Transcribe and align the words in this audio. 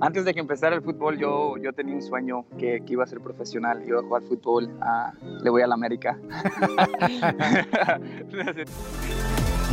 Antes 0.00 0.24
de 0.24 0.34
que 0.34 0.40
empezara 0.40 0.76
el 0.76 0.82
fútbol, 0.82 1.18
yo, 1.18 1.56
yo 1.56 1.72
tenía 1.72 1.94
un 1.94 2.02
sueño 2.02 2.44
que, 2.58 2.82
que 2.84 2.92
iba 2.92 3.04
a 3.04 3.06
ser 3.06 3.20
profesional. 3.20 3.82
Iba 3.86 4.00
a 4.00 4.02
jugar 4.02 4.22
fútbol. 4.22 4.70
ah, 4.80 5.12
le 5.42 5.50
voy 5.50 5.62
a 5.62 5.66
la 5.66 5.74
América. 5.74 6.18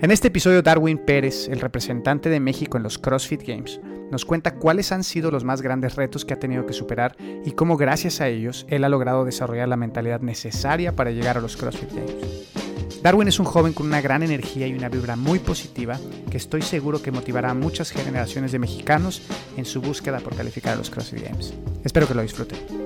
En 0.00 0.10
este 0.10 0.28
episodio, 0.28 0.62
Darwin 0.62 0.98
Pérez, 0.98 1.48
el 1.48 1.60
representante 1.60 2.28
de 2.28 2.40
México 2.40 2.76
en 2.76 2.82
los 2.82 2.98
CrossFit 2.98 3.42
Games, 3.46 3.80
nos 4.10 4.24
cuenta 4.24 4.54
cuáles 4.54 4.92
han 4.92 5.02
sido 5.02 5.30
los 5.30 5.44
más 5.44 5.62
grandes 5.62 5.96
retos 5.96 6.24
que 6.24 6.34
ha 6.34 6.38
tenido 6.38 6.66
que 6.66 6.72
superar 6.72 7.16
y 7.44 7.52
cómo 7.52 7.76
gracias 7.76 8.20
a 8.20 8.28
ellos 8.28 8.66
él 8.68 8.84
ha 8.84 8.88
logrado 8.88 9.24
desarrollar 9.24 9.68
la 9.68 9.76
mentalidad 9.76 10.20
necesaria 10.20 10.94
para 10.94 11.10
llegar 11.10 11.38
a 11.38 11.40
los 11.40 11.56
CrossFit 11.56 11.92
Games. 11.92 12.44
Darwin 13.02 13.28
es 13.28 13.38
un 13.38 13.44
joven 13.44 13.72
con 13.72 13.86
una 13.86 14.00
gran 14.00 14.22
energía 14.22 14.66
y 14.66 14.72
una 14.72 14.88
vibra 14.88 15.16
muy 15.16 15.38
positiva 15.38 15.98
que 16.30 16.38
estoy 16.38 16.62
seguro 16.62 17.02
que 17.02 17.10
motivará 17.10 17.50
a 17.50 17.54
muchas 17.54 17.90
generaciones 17.90 18.52
de 18.52 18.58
mexicanos 18.58 19.20
en 19.56 19.64
su 19.64 19.82
búsqueda 19.82 20.20
por 20.20 20.34
calificar 20.34 20.74
a 20.74 20.76
los 20.76 20.90
CrossFit 20.90 21.28
Games. 21.28 21.52
Espero 21.84 22.08
que 22.08 22.14
lo 22.14 22.22
disfruten. 22.22 22.83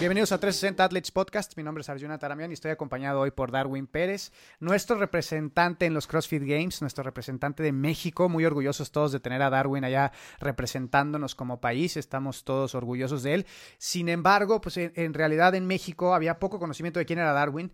Bienvenidos 0.00 0.32
a 0.32 0.38
360 0.38 0.82
Athletes 0.82 1.10
Podcast. 1.10 1.54
Mi 1.58 1.62
nombre 1.62 1.82
es 1.82 1.88
Arjuna 1.90 2.18
Taramian 2.18 2.50
y 2.50 2.54
estoy 2.54 2.70
acompañado 2.70 3.20
hoy 3.20 3.32
por 3.32 3.50
Darwin 3.52 3.86
Pérez, 3.86 4.32
nuestro 4.58 4.96
representante 4.96 5.84
en 5.84 5.92
los 5.92 6.06
CrossFit 6.06 6.42
Games, 6.42 6.80
nuestro 6.80 7.04
representante 7.04 7.62
de 7.62 7.72
México. 7.72 8.30
Muy 8.30 8.46
orgullosos 8.46 8.92
todos 8.92 9.12
de 9.12 9.20
tener 9.20 9.42
a 9.42 9.50
Darwin 9.50 9.84
allá 9.84 10.10
representándonos 10.38 11.34
como 11.34 11.60
país. 11.60 11.98
Estamos 11.98 12.44
todos 12.44 12.74
orgullosos 12.74 13.22
de 13.22 13.34
él. 13.34 13.46
Sin 13.76 14.08
embargo, 14.08 14.62
pues 14.62 14.78
en, 14.78 14.90
en 14.96 15.12
realidad 15.12 15.54
en 15.54 15.66
México 15.66 16.14
había 16.14 16.38
poco 16.38 16.58
conocimiento 16.58 16.98
de 16.98 17.04
quién 17.04 17.18
era 17.18 17.34
Darwin. 17.34 17.70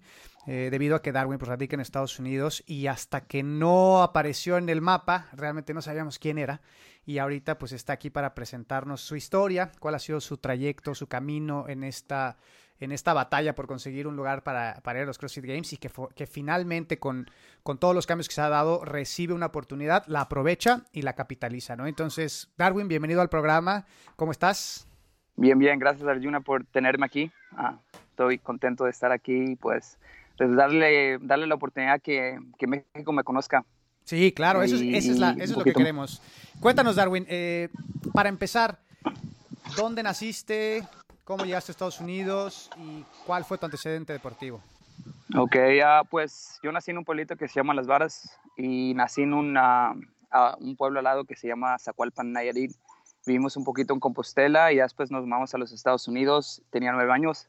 Eh, 0.46 0.68
debido 0.70 0.94
a 0.94 1.02
que 1.02 1.10
Darwin 1.10 1.38
pues, 1.38 1.48
radica 1.48 1.74
en 1.74 1.80
Estados 1.80 2.20
Unidos 2.20 2.62
y 2.66 2.86
hasta 2.86 3.22
que 3.22 3.42
no 3.42 4.02
apareció 4.02 4.58
en 4.58 4.68
el 4.68 4.80
mapa, 4.80 5.26
realmente 5.32 5.74
no 5.74 5.82
sabíamos 5.82 6.18
quién 6.18 6.38
era. 6.38 6.60
Y 7.04 7.18
ahorita 7.18 7.58
pues 7.58 7.72
está 7.72 7.92
aquí 7.92 8.10
para 8.10 8.34
presentarnos 8.34 9.00
su 9.00 9.16
historia, 9.16 9.72
cuál 9.80 9.96
ha 9.96 9.98
sido 9.98 10.20
su 10.20 10.38
trayecto, 10.38 10.94
su 10.94 11.08
camino 11.08 11.68
en 11.68 11.82
esta, 11.82 12.36
en 12.78 12.92
esta 12.92 13.12
batalla 13.12 13.54
por 13.54 13.66
conseguir 13.66 14.06
un 14.06 14.16
lugar 14.16 14.42
para, 14.44 14.80
para 14.82 15.00
ir 15.00 15.02
a 15.04 15.06
los 15.06 15.18
CrossFit 15.18 15.44
Games 15.44 15.72
y 15.72 15.78
que, 15.78 16.26
finalmente 16.26 16.98
con, 16.98 17.28
con 17.62 17.78
todos 17.78 17.94
los 17.94 18.06
cambios 18.06 18.28
que 18.28 18.34
se 18.34 18.40
ha 18.40 18.48
dado 18.48 18.84
recibe 18.84 19.34
una 19.34 19.46
oportunidad, 19.46 20.04
la 20.06 20.22
aprovecha 20.22 20.82
y 20.92 21.02
la 21.02 21.14
capitaliza, 21.14 21.76
¿no? 21.76 21.86
Entonces, 21.86 22.52
Darwin, 22.56 22.88
bienvenido 22.88 23.20
al 23.20 23.28
programa. 23.28 23.86
¿Cómo 24.14 24.32
estás? 24.32 24.88
Bien, 25.36 25.58
bien. 25.58 25.78
Gracias, 25.78 26.06
Arjuna, 26.08 26.40
por 26.40 26.64
tenerme 26.64 27.06
aquí. 27.06 27.30
Ah, 27.52 27.78
estoy 28.10 28.38
contento 28.38 28.84
de 28.84 28.90
estar 28.90 29.12
aquí 29.12 29.52
y 29.52 29.56
pues, 29.56 29.98
pues 30.36 30.54
darle, 30.54 31.18
darle 31.20 31.46
la 31.46 31.54
oportunidad 31.54 32.00
que, 32.00 32.38
que 32.58 32.66
México 32.66 33.12
me 33.12 33.24
conozca. 33.24 33.64
Sí, 34.04 34.32
claro, 34.32 34.62
eso 34.62 34.76
es, 34.76 34.82
eso 34.82 35.12
es, 35.12 35.18
la, 35.18 35.32
eso 35.32 35.42
es 35.42 35.56
lo 35.56 35.64
que 35.64 35.72
queremos. 35.72 36.22
Cuéntanos, 36.60 36.94
Darwin, 36.94 37.26
eh, 37.28 37.68
para 38.12 38.28
empezar, 38.28 38.78
¿dónde 39.76 40.02
naciste? 40.02 40.84
¿Cómo 41.24 41.44
llegaste 41.44 41.70
a 41.70 41.72
Estados 41.72 42.00
Unidos? 42.00 42.70
¿Y 42.78 43.04
cuál 43.26 43.44
fue 43.44 43.58
tu 43.58 43.66
antecedente 43.66 44.12
deportivo? 44.12 44.60
Ok, 45.36 45.56
uh, 45.56 46.06
pues 46.08 46.60
yo 46.62 46.70
nací 46.70 46.92
en 46.92 46.98
un 46.98 47.04
pueblito 47.04 47.36
que 47.36 47.48
se 47.48 47.54
llama 47.54 47.74
Las 47.74 47.88
Varas 47.88 48.38
y 48.56 48.94
nací 48.94 49.22
en 49.22 49.34
una, 49.34 49.92
uh, 49.92 50.64
un 50.64 50.76
pueblo 50.76 51.00
al 51.00 51.04
lado 51.04 51.24
que 51.24 51.34
se 51.34 51.48
llama 51.48 51.76
Zacualpan, 51.80 52.32
Nayarit. 52.32 52.72
Vivimos 53.26 53.56
un 53.56 53.64
poquito 53.64 53.92
en 53.92 53.98
Compostela 53.98 54.72
y 54.72 54.76
después 54.76 55.10
nos 55.10 55.28
vamos 55.28 55.52
a 55.52 55.58
los 55.58 55.72
Estados 55.72 56.06
Unidos. 56.06 56.62
Tenía 56.70 56.92
nueve 56.92 57.12
años 57.12 57.48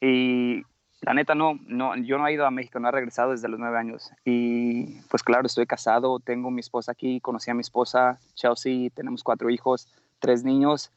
y 0.00 0.62
la 1.02 1.14
neta 1.14 1.34
no, 1.34 1.58
no, 1.66 1.96
yo 1.96 2.18
no 2.18 2.26
he 2.26 2.32
ido 2.34 2.46
a 2.46 2.50
México, 2.50 2.78
no 2.78 2.88
he 2.88 2.92
regresado 2.92 3.30
desde 3.30 3.48
los 3.48 3.58
nueve 3.58 3.78
años. 3.78 4.12
Y 4.24 5.00
pues 5.08 5.22
claro, 5.22 5.46
estoy 5.46 5.66
casado, 5.66 6.20
tengo 6.20 6.50
mi 6.50 6.60
esposa 6.60 6.92
aquí, 6.92 7.20
conocí 7.20 7.50
a 7.50 7.54
mi 7.54 7.62
esposa 7.62 8.18
Chelsea, 8.34 8.90
tenemos 8.90 9.24
cuatro 9.24 9.48
hijos, 9.48 9.88
tres 10.18 10.44
niños, 10.44 10.92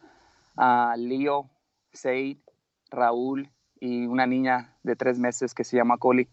uh, 0.57 0.97
Leo, 0.97 1.49
Said, 1.93 2.37
Raúl 2.91 3.49
y 3.79 4.05
una 4.05 4.27
niña 4.27 4.75
de 4.83 4.95
tres 4.95 5.17
meses 5.19 5.53
que 5.53 5.63
se 5.63 5.77
llama 5.77 5.97
Coli. 5.97 6.27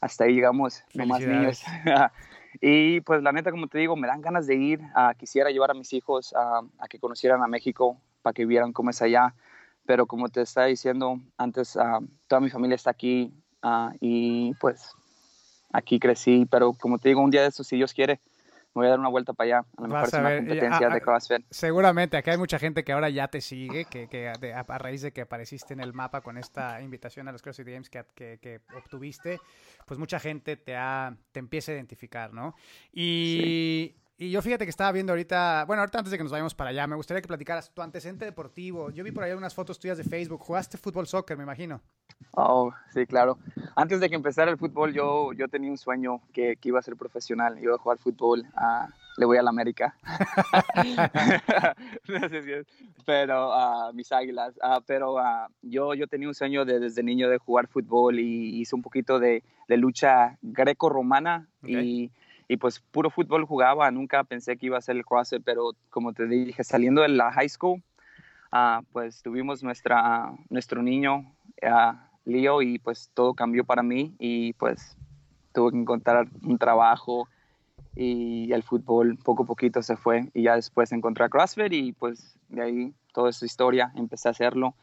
Hasta 0.00 0.24
ahí 0.24 0.34
llegamos, 0.34 0.84
no 0.94 1.06
más 1.06 1.20
niños. 1.20 1.64
y 2.60 3.00
pues 3.00 3.20
la 3.22 3.32
neta, 3.32 3.50
como 3.50 3.66
te 3.66 3.78
digo, 3.78 3.96
me 3.96 4.06
dan 4.06 4.20
ganas 4.20 4.46
de 4.46 4.54
ir. 4.54 4.80
Uh, 4.80 5.16
quisiera 5.18 5.50
llevar 5.50 5.72
a 5.72 5.74
mis 5.74 5.92
hijos 5.92 6.32
uh, 6.34 6.68
a 6.78 6.86
que 6.88 7.00
conocieran 7.00 7.42
a 7.42 7.48
México 7.48 8.00
para 8.22 8.32
que 8.32 8.46
vieran 8.46 8.72
cómo 8.72 8.90
es 8.90 9.02
allá 9.02 9.34
pero 9.88 10.04
como 10.04 10.28
te 10.28 10.42
estaba 10.42 10.66
diciendo 10.66 11.18
antes, 11.38 11.74
uh, 11.74 12.06
toda 12.26 12.40
mi 12.42 12.50
familia 12.50 12.74
está 12.74 12.90
aquí 12.90 13.32
uh, 13.62 13.88
y 14.00 14.52
pues 14.60 14.92
aquí 15.72 15.98
crecí, 15.98 16.44
pero 16.44 16.74
como 16.74 16.98
te 16.98 17.08
digo, 17.08 17.22
un 17.22 17.30
día 17.30 17.40
de 17.40 17.48
estos, 17.48 17.66
si 17.66 17.76
Dios 17.76 17.94
quiere, 17.94 18.20
me 18.74 18.80
voy 18.80 18.86
a 18.88 18.90
dar 18.90 19.00
una 19.00 19.08
vuelta 19.08 19.32
para 19.32 19.46
allá, 19.46 19.66
a 19.78 19.80
lo 19.80 19.88
mejor 19.88 20.08
es 20.08 20.12
una 20.12 20.36
competencia 20.36 20.88
a, 20.88 20.90
de 20.90 21.00
CrossFit. 21.00 21.46
Seguramente, 21.48 22.18
acá 22.18 22.32
hay 22.32 22.36
mucha 22.36 22.58
gente 22.58 22.84
que 22.84 22.92
ahora 22.92 23.08
ya 23.08 23.28
te 23.28 23.40
sigue, 23.40 23.86
que, 23.86 24.08
que 24.08 24.30
de, 24.38 24.52
a, 24.52 24.60
a, 24.60 24.78
raíz 24.78 25.00
de 25.00 25.10
que 25.10 25.22
apareciste 25.22 25.72
en 25.72 25.80
el 25.80 25.94
mapa 25.94 26.20
con 26.20 26.36
esta 26.36 26.82
invitación 26.82 27.26
a 27.28 27.32
los 27.32 27.40
CrossFit 27.40 27.68
Games 27.68 27.88
que, 27.88 28.04
que, 28.14 28.38
que 28.42 28.60
obtuviste, 28.76 29.40
pues 29.86 29.98
mucha 29.98 30.20
gente 30.20 30.58
te, 30.58 30.76
ha, 30.76 31.16
te 31.32 31.38
empieza 31.40 31.72
a 31.72 31.76
identificar, 31.76 32.34
¿no? 32.34 32.54
Y... 32.92 33.94
Sí. 33.94 34.04
Y 34.20 34.32
yo 34.32 34.42
fíjate 34.42 34.64
que 34.64 34.70
estaba 34.70 34.90
viendo 34.90 35.12
ahorita, 35.12 35.64
bueno, 35.68 35.80
ahorita 35.80 35.98
antes 35.98 36.10
de 36.10 36.18
que 36.18 36.24
nos 36.24 36.32
vayamos 36.32 36.52
para 36.52 36.70
allá, 36.70 36.88
me 36.88 36.96
gustaría 36.96 37.20
que 37.22 37.28
platicaras 37.28 37.72
tu 37.72 37.82
antecedente 37.82 38.24
deportivo. 38.24 38.90
Yo 38.90 39.04
vi 39.04 39.12
por 39.12 39.22
ahí 39.22 39.32
unas 39.32 39.54
fotos 39.54 39.78
tuyas 39.78 39.96
de 39.96 40.02
Facebook. 40.02 40.40
¿Jugaste 40.40 40.76
fútbol 40.76 41.06
soccer, 41.06 41.36
me 41.36 41.44
imagino? 41.44 41.80
Oh, 42.32 42.72
sí, 42.92 43.06
claro. 43.06 43.38
Antes 43.76 44.00
de 44.00 44.08
que 44.08 44.16
empezara 44.16 44.50
el 44.50 44.58
fútbol, 44.58 44.92
yo, 44.92 45.32
yo 45.34 45.46
tenía 45.46 45.70
un 45.70 45.78
sueño 45.78 46.20
que, 46.32 46.56
que 46.56 46.68
iba 46.68 46.80
a 46.80 46.82
ser 46.82 46.96
profesional. 46.96 47.62
Iba 47.62 47.76
a 47.76 47.78
jugar 47.78 47.98
fútbol. 47.98 48.40
Uh, 48.40 48.90
le 49.18 49.24
voy 49.24 49.38
a 49.38 49.42
la 49.42 49.50
América. 49.50 49.94
no 52.08 52.28
sé 52.28 52.42
si 52.42 52.52
es, 52.54 52.66
pero 53.06 53.50
uh, 53.50 53.92
mis 53.92 54.10
águilas. 54.10 54.56
Uh, 54.56 54.82
pero 54.84 55.18
yo, 55.62 55.94
yo 55.94 56.08
tenía 56.08 56.26
un 56.26 56.34
sueño 56.34 56.64
de, 56.64 56.80
desde 56.80 57.04
niño 57.04 57.28
de 57.28 57.38
jugar 57.38 57.68
fútbol 57.68 58.18
y 58.18 58.60
hice 58.60 58.74
un 58.74 58.82
poquito 58.82 59.20
de, 59.20 59.44
de 59.68 59.76
lucha 59.76 60.38
greco-romana. 60.42 61.46
Okay. 61.62 61.88
Y 61.88 62.10
y 62.48 62.56
pues 62.56 62.80
puro 62.80 63.10
fútbol 63.10 63.44
jugaba, 63.44 63.90
nunca 63.90 64.24
pensé 64.24 64.56
que 64.56 64.66
iba 64.66 64.78
a 64.78 64.80
ser 64.80 64.96
el 64.96 65.04
CrossFit, 65.04 65.42
pero 65.44 65.72
como 65.90 66.14
te 66.14 66.26
dije, 66.26 66.64
saliendo 66.64 67.02
de 67.02 67.08
la 67.08 67.30
high 67.30 67.48
school, 67.48 67.82
uh, 68.52 68.82
pues 68.90 69.22
tuvimos 69.22 69.62
nuestra, 69.62 70.32
nuestro 70.48 70.82
niño, 70.82 71.34
uh, 71.62 71.92
Leo, 72.24 72.62
y 72.62 72.78
pues 72.78 73.10
todo 73.12 73.34
cambió 73.34 73.64
para 73.64 73.82
mí 73.82 74.14
y 74.18 74.54
pues 74.54 74.96
tuve 75.52 75.72
que 75.72 75.78
encontrar 75.78 76.26
un 76.42 76.58
trabajo 76.58 77.28
y 77.94 78.50
el 78.52 78.62
fútbol 78.62 79.18
poco 79.18 79.42
a 79.42 79.46
poquito 79.46 79.82
se 79.82 79.96
fue 79.96 80.30
y 80.32 80.44
ya 80.44 80.54
después 80.54 80.92
encontré 80.92 81.24
a 81.24 81.28
CrossFit 81.28 81.72
y 81.72 81.92
pues 81.92 82.38
de 82.48 82.62
ahí 82.62 82.94
toda 83.12 83.30
esa 83.30 83.44
historia, 83.44 83.92
empecé 83.94 84.28
a 84.28 84.30
hacerlo. 84.30 84.74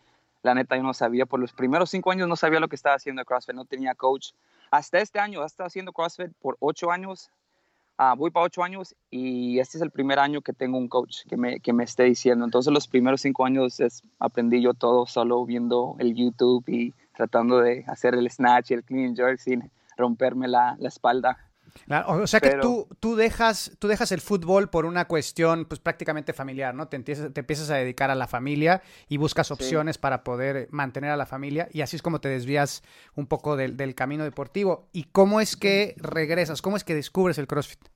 La 0.44 0.53
neta 0.53 0.76
yo 0.78 0.84
no 0.84 0.94
sabía, 0.94 1.26
por 1.26 1.40
los 1.40 1.53
primeros 1.53 1.90
cinco 1.90 2.12
años 2.12 2.28
no 2.28 2.36
sabía 2.36 2.59
lo 2.59 2.68
que 2.68 2.76
estaba 2.76 2.96
haciendo 2.96 3.26
CrossFit, 3.26 3.56
no 3.56 3.66
tenía 3.66 3.96
coach. 3.96 4.34
Hasta 4.70 5.00
este 5.00 5.20
año, 5.20 5.42
he 5.42 5.46
estado 5.46 5.68
haciendo 5.68 5.94
CrossFit 5.94 6.32
por 6.40 6.58
ocho 6.59 6.92
años, 6.92 7.32
Uh, 7.98 8.14
voy 8.18 8.30
para 8.30 8.46
ocho 8.46 8.62
años 8.62 8.94
y 9.10 9.58
este 9.60 9.78
es 9.78 9.82
el 9.82 9.90
primer 9.90 10.20
año 10.20 10.42
que 10.42 10.52
tengo 10.52 10.78
un 10.78 10.90
coach 10.90 11.20
que 11.30 11.38
me, 11.38 11.62
que 11.62 11.72
me 11.72 11.86
esté 11.86 12.04
diciendo. 12.04 12.44
Entonces 12.44 12.74
los 12.74 12.88
primeros 12.88 13.22
cinco 13.22 13.46
años 13.46 13.80
es, 13.80 14.02
aprendí 14.20 14.62
yo 14.62 14.74
todo 14.74 15.06
solo 15.06 15.46
viendo 15.46 15.96
el 16.00 16.14
YouTube 16.14 16.68
y 16.68 16.94
tratando 17.16 17.59
de 17.59 17.86
hacer 17.88 18.16
el 18.16 18.30
snatch 18.30 18.72
y 18.72 18.74
el 18.74 18.84
clean 18.84 19.16
jerk 19.16 19.40
sin 19.40 19.72
romperme 19.96 20.50
la, 20.50 20.76
la 20.78 20.90
espalda. 20.90 21.38
Claro, 21.86 22.24
o 22.24 22.28
sea 22.28 22.40
que 22.40 22.50
Pero, 22.50 22.62
tú, 22.62 22.88
tú, 23.00 23.16
dejas, 23.16 23.72
tú 23.80 23.88
dejas 23.88 24.12
el 24.12 24.22
fútbol 24.22 24.70
por 24.70 24.86
una 24.86 25.06
cuestión 25.06 25.66
pues 25.66 25.80
prácticamente 25.80 26.34
familiar, 26.34 26.74
¿no? 26.74 26.88
Te 26.88 26.96
empiezas, 26.96 27.34
te 27.34 27.42
empiezas 27.42 27.70
a 27.70 27.76
dedicar 27.76 28.10
a 28.10 28.16
la 28.16 28.28
familia 28.28 28.82
y 29.08 29.18
buscas 29.18 29.52
opciones 29.52 29.96
sí. 29.96 30.02
para 30.02 30.24
poder 30.24 30.68
mantener 30.72 31.12
a 31.12 31.18
la 31.18 31.26
familia 31.26 31.68
y 31.72 31.82
así 31.82 31.96
es 31.96 32.02
como 32.02 32.20
te 32.20 32.30
desvías 32.30 32.84
un 33.16 33.28
poco 33.28 33.56
del, 33.56 33.78
del 33.78 33.94
camino 33.94 34.24
deportivo. 34.24 34.88
¿Y 34.94 35.04
cómo 35.06 35.42
es 35.42 35.56
que 35.56 35.96
regresas? 35.98 36.62
¿Cómo 36.62 36.78
es 36.78 36.84
que 36.84 36.96
descubres 36.96 37.38
el 37.38 37.48
CrossFit? 37.48 37.90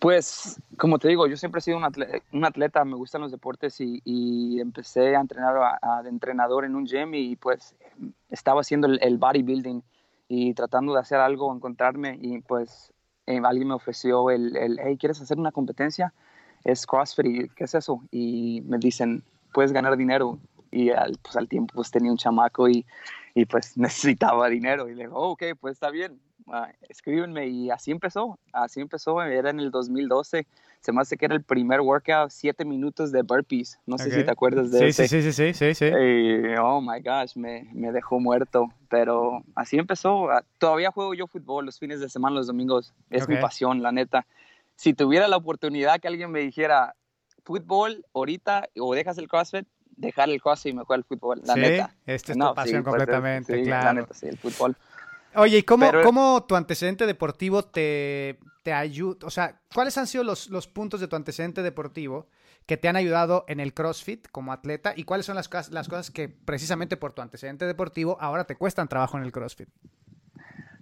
Pues, 0.00 0.60
como 0.76 0.98
te 0.98 1.08
digo, 1.08 1.26
yo 1.26 1.36
siempre 1.36 1.60
he 1.60 1.62
sido 1.62 1.78
un 1.78 1.84
atleta, 1.84 2.18
un 2.32 2.44
atleta 2.44 2.84
me 2.84 2.96
gustan 2.96 3.22
los 3.22 3.30
deportes 3.30 3.80
y, 3.80 4.02
y 4.04 4.60
empecé 4.60 5.16
a 5.16 5.20
entrenar 5.20 5.56
a, 5.56 5.78
a, 5.80 6.02
de 6.02 6.10
entrenador 6.10 6.64
en 6.64 6.74
un 6.76 6.84
gym 6.84 7.14
y 7.14 7.36
pues 7.36 7.74
estaba 8.28 8.60
haciendo 8.60 8.86
el, 8.86 8.98
el 9.02 9.16
bodybuilding 9.16 9.82
y 10.28 10.54
tratando 10.54 10.94
de 10.94 11.00
hacer 11.00 11.18
algo, 11.18 11.54
encontrarme 11.54 12.18
y 12.20 12.40
pues 12.40 12.92
eh, 13.26 13.40
alguien 13.44 13.68
me 13.68 13.74
ofreció 13.74 14.30
el, 14.30 14.56
el, 14.56 14.78
hey, 14.82 14.96
¿quieres 14.98 15.20
hacer 15.20 15.38
una 15.38 15.52
competencia? 15.52 16.12
es 16.64 16.86
CrossFit 16.86 17.52
¿qué 17.54 17.64
es 17.64 17.74
eso? 17.74 18.02
Y 18.10 18.62
me 18.66 18.78
dicen, 18.78 19.22
puedes 19.52 19.72
ganar 19.72 19.96
dinero. 19.96 20.38
Y 20.70 20.90
al, 20.90 21.16
pues, 21.22 21.36
al 21.36 21.48
tiempo 21.48 21.74
pues 21.74 21.90
tenía 21.90 22.10
un 22.10 22.16
chamaco 22.16 22.68
y, 22.68 22.84
y 23.34 23.44
pues 23.44 23.76
necesitaba 23.78 24.48
dinero. 24.48 24.88
Y 24.88 24.94
le 24.94 25.04
digo, 25.04 25.16
oh, 25.16 25.32
ok, 25.32 25.42
pues 25.60 25.74
está 25.74 25.90
bien, 25.90 26.18
uh, 26.46 26.66
escríbenme. 26.88 27.46
Y 27.48 27.70
así 27.70 27.90
empezó, 27.90 28.38
así 28.52 28.80
empezó, 28.80 29.22
era 29.22 29.50
en 29.50 29.60
el 29.60 29.70
2012. 29.70 30.46
Se 30.80 30.92
me 30.92 31.00
hace 31.00 31.16
que 31.16 31.24
era 31.24 31.34
el 31.34 31.42
primer 31.42 31.80
workout, 31.80 32.30
siete 32.30 32.64
minutos 32.64 33.10
de 33.10 33.22
burpees. 33.22 33.78
No 33.86 33.96
sé 33.96 34.10
si 34.10 34.22
te 34.22 34.30
acuerdas 34.30 34.70
de 34.70 34.78
sí, 34.78 34.84
ese. 34.84 35.08
Sí, 35.08 35.22
sí, 35.22 35.32
sí, 35.32 35.54
sí, 35.54 35.74
sí. 35.74 35.86
Y, 35.86 36.56
oh 36.58 36.80
my 36.82 37.00
gosh, 37.00 37.36
me, 37.36 37.68
me, 37.72 37.90
dejó 37.90 38.20
muerto. 38.20 38.68
Pero 38.90 39.42
así 39.54 39.78
empezó. 39.78 40.28
Todavía 40.58 40.90
juego 40.90 41.14
yo 41.14 41.26
fútbol 41.26 41.64
los 41.64 41.78
fines 41.78 42.00
de 42.00 42.08
semana, 42.10 42.36
los 42.36 42.46
domingos. 42.46 42.92
Es 43.08 43.22
okay. 43.22 43.36
mi 43.36 43.42
pasión, 43.42 43.82
la 43.82 43.92
neta. 43.92 44.26
Si 44.76 44.92
tuviera 44.92 45.26
la 45.28 45.36
oportunidad 45.36 46.00
que 46.00 46.08
alguien 46.08 46.30
me 46.30 46.40
dijera 46.40 46.94
fútbol 47.44 48.04
ahorita 48.12 48.68
o 48.78 48.94
dejas 48.94 49.18
el 49.18 49.28
CrossFit, 49.28 49.66
dejar 49.96 50.30
el 50.30 50.40
CrossFit 50.40 50.72
y 50.72 50.76
me 50.76 50.84
juega 50.84 50.98
el 50.98 51.04
fútbol, 51.04 51.40
la 51.44 51.54
sí, 51.54 51.60
neta. 51.60 51.94
Esta 52.06 52.32
es 52.32 52.38
no, 52.38 52.48
tu 52.50 52.54
pasión 52.56 52.80
sí, 52.80 52.84
pues, 52.84 52.96
completamente, 52.96 53.56
sí, 53.56 53.62
claro. 53.64 53.84
La 53.84 53.92
neta, 53.94 54.14
sí, 54.14 54.26
el 54.26 54.38
fútbol. 54.38 54.76
Oye, 55.36 55.58
¿y 55.58 55.62
cómo, 55.62 55.90
Pero- 55.90 56.02
cómo 56.02 56.44
tu 56.46 56.54
antecedente 56.56 57.06
deportivo 57.06 57.62
te, 57.64 58.38
te 58.62 58.72
ayuda? 58.72 59.26
O 59.26 59.30
sea, 59.30 59.60
¿cuáles 59.74 59.96
han 59.98 60.06
sido 60.06 60.24
los, 60.24 60.48
los 60.50 60.68
puntos 60.68 61.00
de 61.00 61.08
tu 61.08 61.16
antecedente 61.16 61.62
deportivo 61.62 62.26
que 62.66 62.76
te 62.76 62.88
han 62.88 62.96
ayudado 62.96 63.44
en 63.48 63.60
el 63.60 63.74
CrossFit 63.74 64.28
como 64.30 64.52
atleta? 64.52 64.92
¿Y 64.96 65.04
cuáles 65.04 65.26
son 65.26 65.34
las, 65.36 65.48
cosas- 65.48 65.70
las 65.72 65.88
cosas 65.88 66.10
que 66.10 66.28
precisamente 66.28 66.96
por 66.96 67.12
tu 67.12 67.22
antecedente 67.22 67.66
deportivo 67.66 68.16
ahora 68.20 68.44
te 68.44 68.56
cuestan 68.56 68.88
trabajo 68.88 69.16
en 69.18 69.24
el 69.24 69.32
CrossFit? 69.32 69.68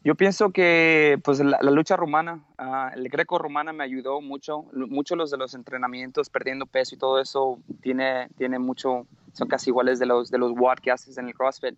Yo 0.05 0.17
pienso 0.17 0.51
que 0.51 1.21
pues 1.23 1.39
la, 1.39 1.59
la 1.63 1.71
lucha 1.71 1.97
romana, 1.97 2.43
ah, 2.59 2.91
el 2.97 3.09
greco 3.09 3.39
romana 3.39 3.73
me 3.73 3.85
ayudó 3.85 4.21
mucho, 4.21 4.65
muchos 4.73 5.17
los 5.17 5.31
de 5.31 5.37
los 5.37 5.55
entrenamientos, 5.55 6.29
perdiendo 6.29 6.67
peso 6.67 6.97
y 6.97 6.99
todo 6.99 7.21
eso 7.21 7.61
tiene, 7.83 8.29
tiene 8.37 8.59
mucho, 8.59 9.07
son 9.33 9.47
casi 9.47 9.71
iguales 9.71 10.01
de 10.01 10.07
los 10.07 10.29
de 10.33 10.39
los 10.39 10.53
WOD 10.55 10.79
que 10.83 10.91
haces 10.91 11.19
en 11.19 11.29
el 11.29 11.35
CrossFit. 11.35 11.77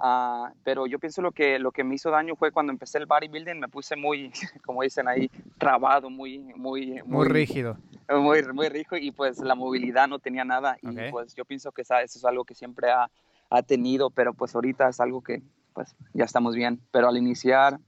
Ah, 0.00 0.52
pero 0.62 0.86
yo 0.86 0.98
pienso 1.00 1.22
lo 1.22 1.32
que 1.32 1.58
lo 1.58 1.72
que 1.72 1.82
me 1.82 1.96
hizo 1.96 2.10
daño 2.10 2.36
fue 2.36 2.52
cuando 2.52 2.72
empecé 2.72 2.98
el 2.98 3.06
bodybuilding, 3.06 3.58
me 3.58 3.68
puse 3.68 3.96
muy, 3.96 4.30
como 4.64 4.82
dicen 4.82 5.08
ahí, 5.08 5.28
trabado, 5.58 6.08
muy 6.08 6.38
muy 6.54 7.02
Muy 7.04 7.26
rígido. 7.28 7.76
muy, 8.08 8.42
muy 8.54 8.68
rico 8.68 8.96
y 8.96 9.10
pues 9.10 9.38
la 9.40 9.54
movilidad 9.56 10.06
no 10.08 10.18
tenía 10.20 10.44
nada 10.44 10.76
y 10.82 10.88
Ok. 10.88 10.98
pues 11.10 11.34
yo 11.34 11.44
pienso 11.44 11.72
que 11.72 11.82
eso 11.82 11.96
es 11.98 12.24
algo 12.24 12.44
que 12.44 12.54
siempre 12.54 12.90
ha, 12.90 13.10
ha 13.50 13.62
tenido, 13.62 14.10
pero 14.10 14.34
pues 14.34 14.54
ahorita 14.54 14.88
es 14.88 15.00
algo 15.00 15.20
que 15.22 15.42
pues 15.74 15.94
ya 16.14 16.24
estamos 16.24 16.54
bien, 16.54 16.80
pero 16.92 17.08
al 17.08 17.16
iniciar 17.16 17.78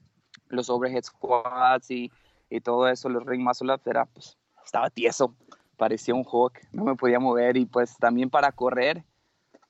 los 0.49 0.69
overhead 0.69 1.05
squats 1.05 1.91
y, 1.91 2.11
y 2.49 2.61
todo 2.61 2.89
eso, 2.89 3.09
los 3.09 3.25
ring 3.25 3.43
muscle 3.43 3.73
ups, 3.73 3.87
era 3.87 4.05
pues 4.07 4.37
estaba 4.65 4.91
tieso, 4.91 5.35
parecía 5.77 6.15
un 6.15 6.25
hawk, 6.25 6.55
no 6.73 6.85
me 6.85 6.97
podía 6.97 7.21
mover 7.21 7.57
y 7.57 7.67
pues 7.67 7.97
también 7.99 8.31
para 8.31 8.51
correr 8.53 9.05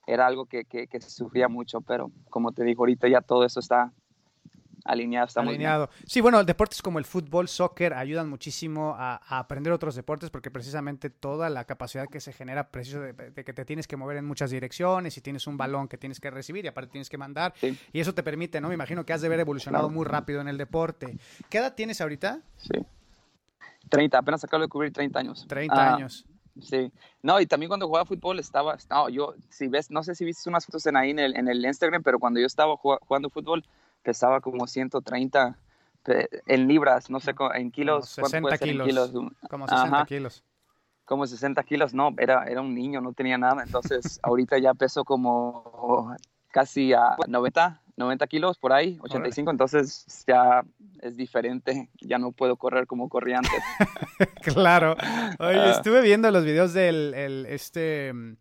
era 0.07 0.25
algo 0.27 0.45
que, 0.45 0.65
que, 0.65 0.87
que 0.87 0.99
sufría 1.01 1.47
mucho, 1.47 1.81
pero 1.81 2.11
como 2.29 2.51
te 2.51 2.63
digo 2.63 2.81
ahorita 2.83 3.07
ya 3.07 3.21
todo 3.21 3.45
eso 3.45 3.59
está 3.59 3.91
alineado, 4.83 5.27
está 5.27 5.41
muy 5.41 5.57
bien. 5.57 5.69
Alineado. 5.69 5.89
Sí, 6.07 6.21
bueno, 6.21 6.43
deportes 6.43 6.81
como 6.81 6.97
el 6.97 7.05
fútbol, 7.05 7.47
soccer 7.47 7.93
ayudan 7.93 8.27
muchísimo 8.27 8.95
a, 8.97 9.21
a 9.23 9.37
aprender 9.37 9.71
otros 9.71 9.93
deportes 9.93 10.31
porque 10.31 10.49
precisamente 10.49 11.11
toda 11.11 11.51
la 11.51 11.65
capacidad 11.65 12.07
que 12.07 12.19
se 12.19 12.33
genera 12.33 12.69
preciso 12.71 12.99
de, 12.99 13.13
de 13.13 13.43
que 13.43 13.53
te 13.53 13.63
tienes 13.63 13.87
que 13.87 13.95
mover 13.95 14.17
en 14.17 14.25
muchas 14.25 14.49
direcciones 14.49 15.15
y 15.17 15.21
tienes 15.21 15.45
un 15.45 15.55
balón 15.55 15.87
que 15.87 15.99
tienes 15.99 16.19
que 16.19 16.31
recibir 16.31 16.65
y 16.65 16.67
aparte 16.67 16.89
tienes 16.91 17.09
que 17.09 17.17
mandar 17.19 17.53
Sí. 17.57 17.77
y 17.93 17.99
eso 17.99 18.13
te 18.15 18.23
permite, 18.23 18.59
¿no? 18.59 18.69
Me 18.69 18.73
imagino 18.73 19.05
que 19.05 19.13
has 19.13 19.21
de 19.21 19.27
haber 19.27 19.41
evolucionado 19.41 19.85
Claro. 19.87 19.95
muy 19.95 20.05
rápido 20.05 20.41
en 20.41 20.47
el 20.47 20.57
deporte. 20.57 21.15
¿Qué 21.51 21.59
edad 21.59 21.75
tienes 21.75 22.01
ahorita? 22.01 22.39
Sí. 22.57 22.83
30, 23.89 24.17
apenas 24.17 24.43
acabo 24.43 24.63
de 24.63 24.69
cubrir 24.69 24.91
30 24.93 25.19
años. 25.19 25.45
30 25.47 25.75
Ah, 25.75 25.95
años. 25.95 26.25
Sí, 26.59 26.91
no, 27.21 27.39
y 27.39 27.45
también 27.45 27.69
cuando 27.69 27.87
jugaba 27.87 28.05
fútbol 28.05 28.39
estaba, 28.39 28.77
no, 28.89 29.07
yo, 29.09 29.35
si 29.49 29.67
ves, 29.67 29.89
no 29.89 30.03
sé 30.03 30.15
si 30.15 30.25
viste 30.25 30.49
unas 30.49 30.65
fotos 30.65 30.85
en 30.85 30.97
ahí 30.97 31.11
en 31.11 31.19
el, 31.19 31.35
en 31.37 31.47
el 31.47 31.63
Instagram, 31.65 32.03
pero 32.03 32.19
cuando 32.19 32.39
yo 32.41 32.45
estaba 32.45 32.75
jugando, 32.77 33.29
fútbol 33.29 33.63
pesaba 34.03 34.41
como 34.41 34.67
130 34.67 35.57
pe- 36.03 36.27
en 36.47 36.67
libras, 36.67 37.09
no 37.09 37.19
sé, 37.21 37.33
en 37.55 37.71
kilos, 37.71 38.15
Como 38.15 38.27
¿cuánto 38.27 38.41
puede 38.41 38.55
60 38.55 38.57
ser 38.57 38.69
en 38.69 38.73
kilos. 38.73 38.87
kilos? 39.11 39.33
Como 39.49 39.67
60 39.67 39.95
Ajá. 39.95 40.05
kilos. 40.05 40.43
Como 41.05 41.25
60 41.27 41.63
kilos, 41.63 41.93
no, 41.93 42.13
era, 42.17 42.45
era 42.45 42.61
un 42.61 42.73
niño, 42.75 43.01
no 43.01 43.13
tenía 43.13 43.37
nada, 43.37 43.63
entonces 43.63 44.19
ahorita 44.23 44.57
ya 44.59 44.73
peso 44.73 45.03
como 45.03 46.15
casi 46.49 46.93
a 46.93 47.15
90, 47.27 47.81
90 47.97 48.27
kilos 48.27 48.57
por 48.57 48.73
ahí, 48.73 48.97
85, 49.01 49.51
entonces 49.51 50.05
ya 50.27 50.63
es 51.01 51.15
diferente, 51.17 51.89
ya 52.01 52.17
no 52.17 52.31
puedo 52.31 52.55
correr 52.57 52.87
como 52.87 53.09
corría 53.09 53.37
antes. 53.37 53.51
claro. 54.43 54.93
Oye, 55.39 55.59
Ah. 55.59 55.71
estuve 55.71 56.01
viendo 56.01 56.29
los 56.31 56.43
videos 56.45 56.73
del 56.73 57.13
el- 57.13 57.45
este 57.47 58.11
mm, 58.13 58.37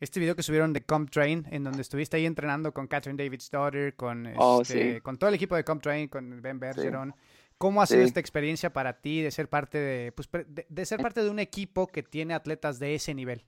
este 0.00 0.18
video 0.18 0.34
que 0.34 0.42
subieron 0.42 0.72
de 0.72 0.82
CompTrain 0.84 1.46
en 1.50 1.62
donde 1.64 1.80
estuviste 1.82 2.16
ahí 2.16 2.26
entrenando 2.26 2.72
con 2.74 2.88
Catherine 2.88 3.22
David's 3.22 3.50
daughter, 3.50 3.94
con 3.94 4.26
Oh, 4.36 4.62
este, 4.62 4.94
sí. 4.94 5.00
con 5.00 5.16
todo 5.16 5.28
el 5.28 5.34
equipo 5.36 5.54
de 5.54 5.64
CompTrain, 5.64 6.08
con 6.08 6.42
Ben 6.42 6.58
Bergeron. 6.58 7.14
¿Cómo 7.56 7.80
ha 7.80 7.86
sido 7.86 8.00
Sí. 8.00 8.08
esta 8.08 8.18
experiencia 8.18 8.72
para 8.72 9.00
ti 9.00 9.22
de 9.22 9.30
ser 9.30 9.48
parte 9.48 9.78
de 9.78 10.10
pues 10.10 10.28
de, 10.48 10.66
de 10.68 10.86
ser 10.86 11.00
parte 11.00 11.22
de 11.22 11.30
un 11.30 11.38
equipo 11.38 11.86
que 11.86 12.02
tiene 12.02 12.34
atletas 12.34 12.80
de 12.80 12.96
ese 12.96 13.14
nivel? 13.14 13.44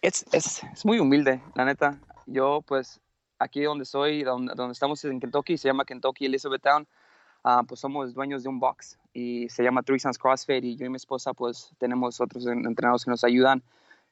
Es, 0.00 0.24
es, 0.32 0.62
es 0.72 0.84
muy 0.84 0.98
humilde, 1.00 1.40
la 1.54 1.64
neta. 1.64 1.98
Yo, 2.26 2.62
pues, 2.66 3.00
aquí 3.40 3.62
donde 3.62 3.84
soy, 3.84 4.22
donde, 4.22 4.54
donde 4.54 4.72
estamos 4.72 5.04
en 5.04 5.18
Kentucky, 5.18 5.58
se 5.58 5.66
llama 5.68 5.84
Kentucky 5.84 6.26
Elizabethtown, 6.26 6.86
ah, 7.42 7.64
pues 7.66 7.80
somos 7.80 8.14
dueños 8.14 8.42
de 8.44 8.48
un 8.50 8.60
box 8.60 8.98
y 9.12 9.48
se 9.48 9.64
llama 9.64 9.82
Three 9.82 9.98
Sons 9.98 10.18
CrossFit 10.18 10.62
y 10.62 10.76
yo 10.76 10.86
y 10.86 10.90
mi 10.90 10.96
esposa, 10.96 11.32
pues, 11.32 11.72
tenemos 11.78 12.20
otros 12.20 12.46
en- 12.46 12.66
entrenadores 12.66 13.04
que 13.04 13.10
nos 13.10 13.24
ayudan, 13.24 13.62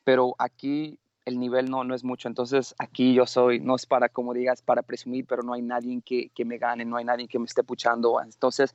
pero 0.03 0.35
aquí 0.39 0.99
el 1.27 1.39
nivel 1.39 1.71
no, 1.71 1.85
no 1.85 1.95
es 1.95 2.03
mucho, 2.05 2.27
entonces 2.27 2.75
aquí 2.79 3.13
yo 3.13 3.27
soy, 3.27 3.61
no 3.61 3.77
es 3.77 3.85
para, 3.85 4.09
como 4.09 4.33
digas, 4.33 4.63
para 4.63 4.83
presumir, 4.83 5.27
pero 5.27 5.43
no 5.43 5.53
hay 5.53 5.61
nadie 5.61 6.01
que, 6.03 6.31
que 6.31 6.45
me 6.47 6.57
gane, 6.57 6.87
no 6.87 6.97
hay 6.97 7.05
nadie 7.05 7.29
que 7.29 7.39
me 7.39 7.45
esté 7.45 7.63
puchando, 7.63 8.21
entonces 8.23 8.75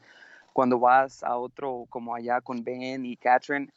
cuando 0.53 0.77
vas 0.77 1.23
a 1.23 1.35
otro 1.35 1.87
como 1.89 2.13
allá 2.13 2.39
con 2.41 2.63
Ben 2.63 3.07
y 3.07 3.17
Catherine, 3.17 3.71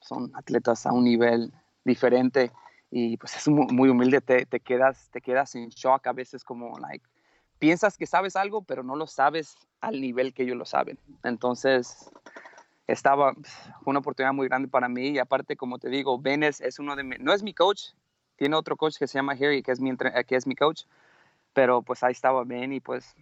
son 0.00 0.30
atletas 0.36 0.86
a 0.86 0.92
un 0.92 1.02
nivel 1.02 1.52
diferente 1.84 2.52
y 2.90 3.16
pues 3.16 3.36
es 3.36 3.48
mu- 3.48 3.68
muy 3.70 3.88
humilde, 3.88 4.20
te, 4.20 4.46
te, 4.46 4.60
quedas, 4.60 5.10
te 5.10 5.20
quedas 5.20 5.54
en 5.54 5.68
shock 5.70 6.06
a 6.06 6.12
veces 6.12 6.44
como, 6.44 6.78
like, 6.78 7.04
piensas 7.58 7.96
que 7.96 8.06
sabes 8.06 8.36
algo, 8.36 8.62
pero 8.62 8.82
no 8.82 8.96
lo 8.96 9.06
sabes 9.06 9.56
al 9.80 10.00
nivel 10.00 10.32
que 10.32 10.44
ellos 10.44 10.56
lo 10.56 10.64
saben. 10.64 10.98
Entonces, 11.22 12.10
estaba, 12.86 13.34
una 13.84 13.98
oportunidad 13.98 14.32
muy 14.32 14.48
grande 14.48 14.68
para 14.68 14.88
mí 14.88 15.08
y 15.08 15.18
aparte, 15.18 15.56
como 15.56 15.78
te 15.78 15.88
digo, 15.88 16.18
Ben 16.18 16.42
es, 16.42 16.60
es 16.60 16.78
uno 16.78 16.96
de 16.96 17.04
mi, 17.04 17.16
no 17.18 17.32
es 17.32 17.42
mi 17.42 17.54
coach, 17.54 17.92
tiene 18.36 18.56
otro 18.56 18.76
coach 18.76 18.96
que 18.98 19.06
se 19.06 19.18
llama 19.18 19.32
Harry, 19.32 19.62
que 19.62 19.72
es 19.72 19.80
mi, 19.80 19.96
que 19.96 20.36
es 20.36 20.46
mi 20.46 20.54
coach, 20.54 20.82
pero 21.52 21.82
pues 21.82 22.02
ahí 22.02 22.12
estaba 22.12 22.44
Ben 22.44 22.72
y 22.72 22.80
pues 22.80 23.16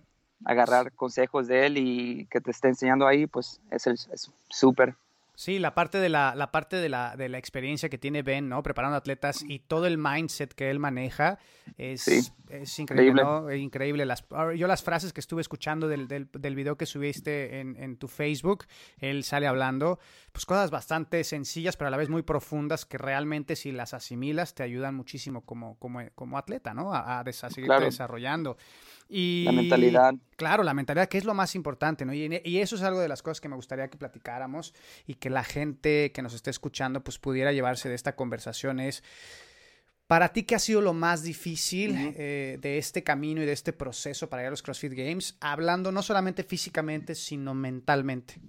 agarrar 0.44 0.92
consejos 0.92 1.46
de 1.46 1.66
él 1.66 1.78
y 1.78 2.26
que 2.26 2.40
te 2.40 2.50
esté 2.50 2.68
enseñando 2.68 3.06
ahí, 3.06 3.26
pues 3.26 3.60
es 3.70 4.30
súper. 4.48 4.96
Sí, 5.36 5.58
la 5.58 5.74
parte 5.74 5.98
de 5.98 6.08
la, 6.08 6.34
la 6.36 6.52
parte 6.52 6.76
de 6.76 6.88
la, 6.88 7.16
de 7.16 7.28
la 7.28 7.38
experiencia 7.38 7.88
que 7.88 7.98
tiene 7.98 8.22
Ben, 8.22 8.48
¿no? 8.48 8.62
Preparando 8.62 8.96
atletas 8.96 9.44
y 9.46 9.58
todo 9.58 9.86
el 9.86 9.98
mindset 9.98 10.54
que 10.54 10.70
él 10.70 10.78
maneja 10.78 11.38
es, 11.76 12.02
Sí, 12.02 12.18
es 12.48 12.78
increíble, 12.78 13.10
increíble. 13.10 13.22
¿no? 13.24 13.50
Es 13.50 13.60
increíble. 13.60 14.06
Las, 14.06 14.24
yo 14.56 14.66
las 14.68 14.82
frases 14.82 15.12
que 15.12 15.20
estuve 15.20 15.40
escuchando 15.40 15.88
del, 15.88 16.06
del, 16.06 16.28
del 16.32 16.54
video 16.54 16.76
que 16.76 16.86
subiste 16.86 17.58
en, 17.58 17.76
en 17.82 17.96
tu 17.96 18.06
Facebook, 18.06 18.66
él 18.98 19.24
sale 19.24 19.48
hablando, 19.48 19.98
pues 20.30 20.46
cosas 20.46 20.70
bastante 20.70 21.24
sencillas, 21.24 21.76
pero 21.76 21.88
a 21.88 21.90
la 21.90 21.96
vez 21.96 22.08
muy 22.08 22.22
profundas 22.22 22.86
que 22.86 22.96
realmente 22.98 23.56
si 23.56 23.72
las 23.72 23.92
asimilas 23.92 24.54
te 24.54 24.62
ayudan 24.62 24.94
muchísimo 24.94 25.44
como, 25.44 25.78
como, 25.80 26.00
como 26.14 26.38
atleta, 26.38 26.74
¿no? 26.74 26.94
A, 26.94 27.18
a, 27.18 27.24
Claro. 27.24 27.84
desarrollando. 27.86 28.56
Y, 29.08 29.44
La 29.44 29.52
mentalidad. 29.52 30.14
Claro, 30.36 30.62
la 30.62 30.74
mentalidad, 30.74 31.08
que 31.08 31.18
es 31.18 31.24
lo 31.24 31.34
más 31.34 31.54
importante, 31.54 32.04
¿no? 32.04 32.14
Y, 32.14 32.40
y 32.44 32.58
eso 32.58 32.76
es 32.76 32.82
algo 32.82 33.00
de 33.00 33.08
las 33.08 33.22
cosas 33.22 33.40
que 33.40 33.48
me 33.48 33.56
gustaría 33.56 33.88
que 33.88 33.98
platicáramos 33.98 34.74
y 35.06 35.14
que 35.14 35.30
la 35.30 35.44
gente 35.44 36.10
que 36.12 36.22
nos 36.22 36.34
esté 36.34 36.50
escuchando 36.50 37.02
pues 37.04 37.18
pudiera 37.18 37.52
llevarse 37.52 37.88
de 37.88 37.94
esta 37.94 38.16
conversación 38.16 38.80
es, 38.80 39.02
para 40.06 40.32
ti, 40.32 40.42
¿qué 40.42 40.54
ha 40.54 40.58
sido 40.58 40.80
lo 40.80 40.92
más 40.92 41.22
difícil 41.22 42.14
eh, 42.16 42.58
de 42.60 42.78
este 42.78 43.02
camino 43.02 43.42
y 43.42 43.46
de 43.46 43.52
este 43.52 43.72
proceso 43.72 44.28
para 44.28 44.42
ir 44.42 44.48
a 44.48 44.50
los 44.50 44.62
CrossFit 44.62 44.92
Games? 44.92 45.36
Hablando 45.40 45.90
no 45.92 46.02
solamente 46.02 46.44
físicamente, 46.44 47.14
sino 47.14 47.54
mentalmente. 47.54 48.40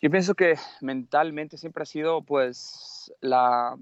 Yo 0.00 0.10
pienso 0.10 0.34
que 0.36 0.54
mentalmente 0.80 1.58
siempre 1.58 1.82
ha 1.82 1.86
sido 1.86 2.22
pues 2.22 3.12
la, 3.20 3.76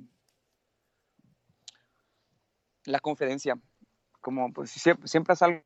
la 2.87 3.00
confidencia. 3.00 3.59
Como 4.26 4.52
pues 4.52 4.73
siempre, 4.73 5.06
siempre 5.06 5.35
es 5.35 5.42
algo 5.42 5.62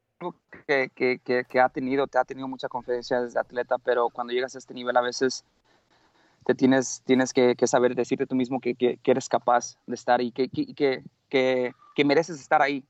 que, 0.67 0.91
que, 0.95 1.19
que, 1.25 1.45
que 1.49 1.61
ha 1.61 1.71
tenido, 1.71 2.07
te 2.07 2.19
ha 2.19 2.27
tenido 2.27 2.47
mucha 2.47 2.69
confidencia 2.69 3.23
desde 3.23 3.41
atleta, 3.41 3.79
pero 3.79 4.11
cuando 4.11 4.35
llegas 4.35 4.55
a 4.55 4.59
este 4.59 4.75
nivel 4.75 4.95
a 4.99 5.01
veces 5.01 5.47
te 6.45 6.55
tienes, 6.55 7.01
tienes 7.07 7.33
que, 7.33 7.57
saber 7.67 7.95
decirte 7.95 8.27
tú 8.27 8.35
mismo 8.35 8.61
que, 8.61 8.99
eres 9.03 9.31
capaz 9.31 9.79
de 9.87 9.95
estar 9.95 10.21
y 10.21 10.31
que, 10.31 11.03
mereces 12.05 12.39
estar 12.39 12.61
ahí. 12.61 12.85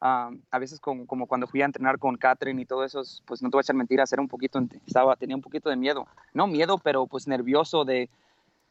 a 0.00 0.58
veces 0.60 0.78
como, 0.78 1.08
como, 1.08 1.26
cuando 1.26 1.48
fui 1.48 1.60
a 1.60 1.64
entrenar 1.64 1.98
con 1.98 2.16
Catherine 2.16 2.62
y 2.62 2.64
todo 2.64 2.84
eso, 2.84 3.02
pues 3.24 3.42
no 3.42 3.50
te 3.50 3.56
voy 3.56 3.62
a 3.62 3.62
echar 3.62 3.74
mentiras, 3.74 4.12
era 4.12 4.22
un 4.22 4.28
poquito, 4.28 4.60
estaba, 4.86 5.16
tenía 5.16 5.34
un 5.34 5.42
poquito 5.42 5.70
de 5.70 5.76
miedo. 5.76 6.06
No 6.34 6.46
miedo, 6.46 6.78
pero 6.78 7.08
pues 7.08 7.26
nervioso 7.26 7.84
de, 7.84 8.08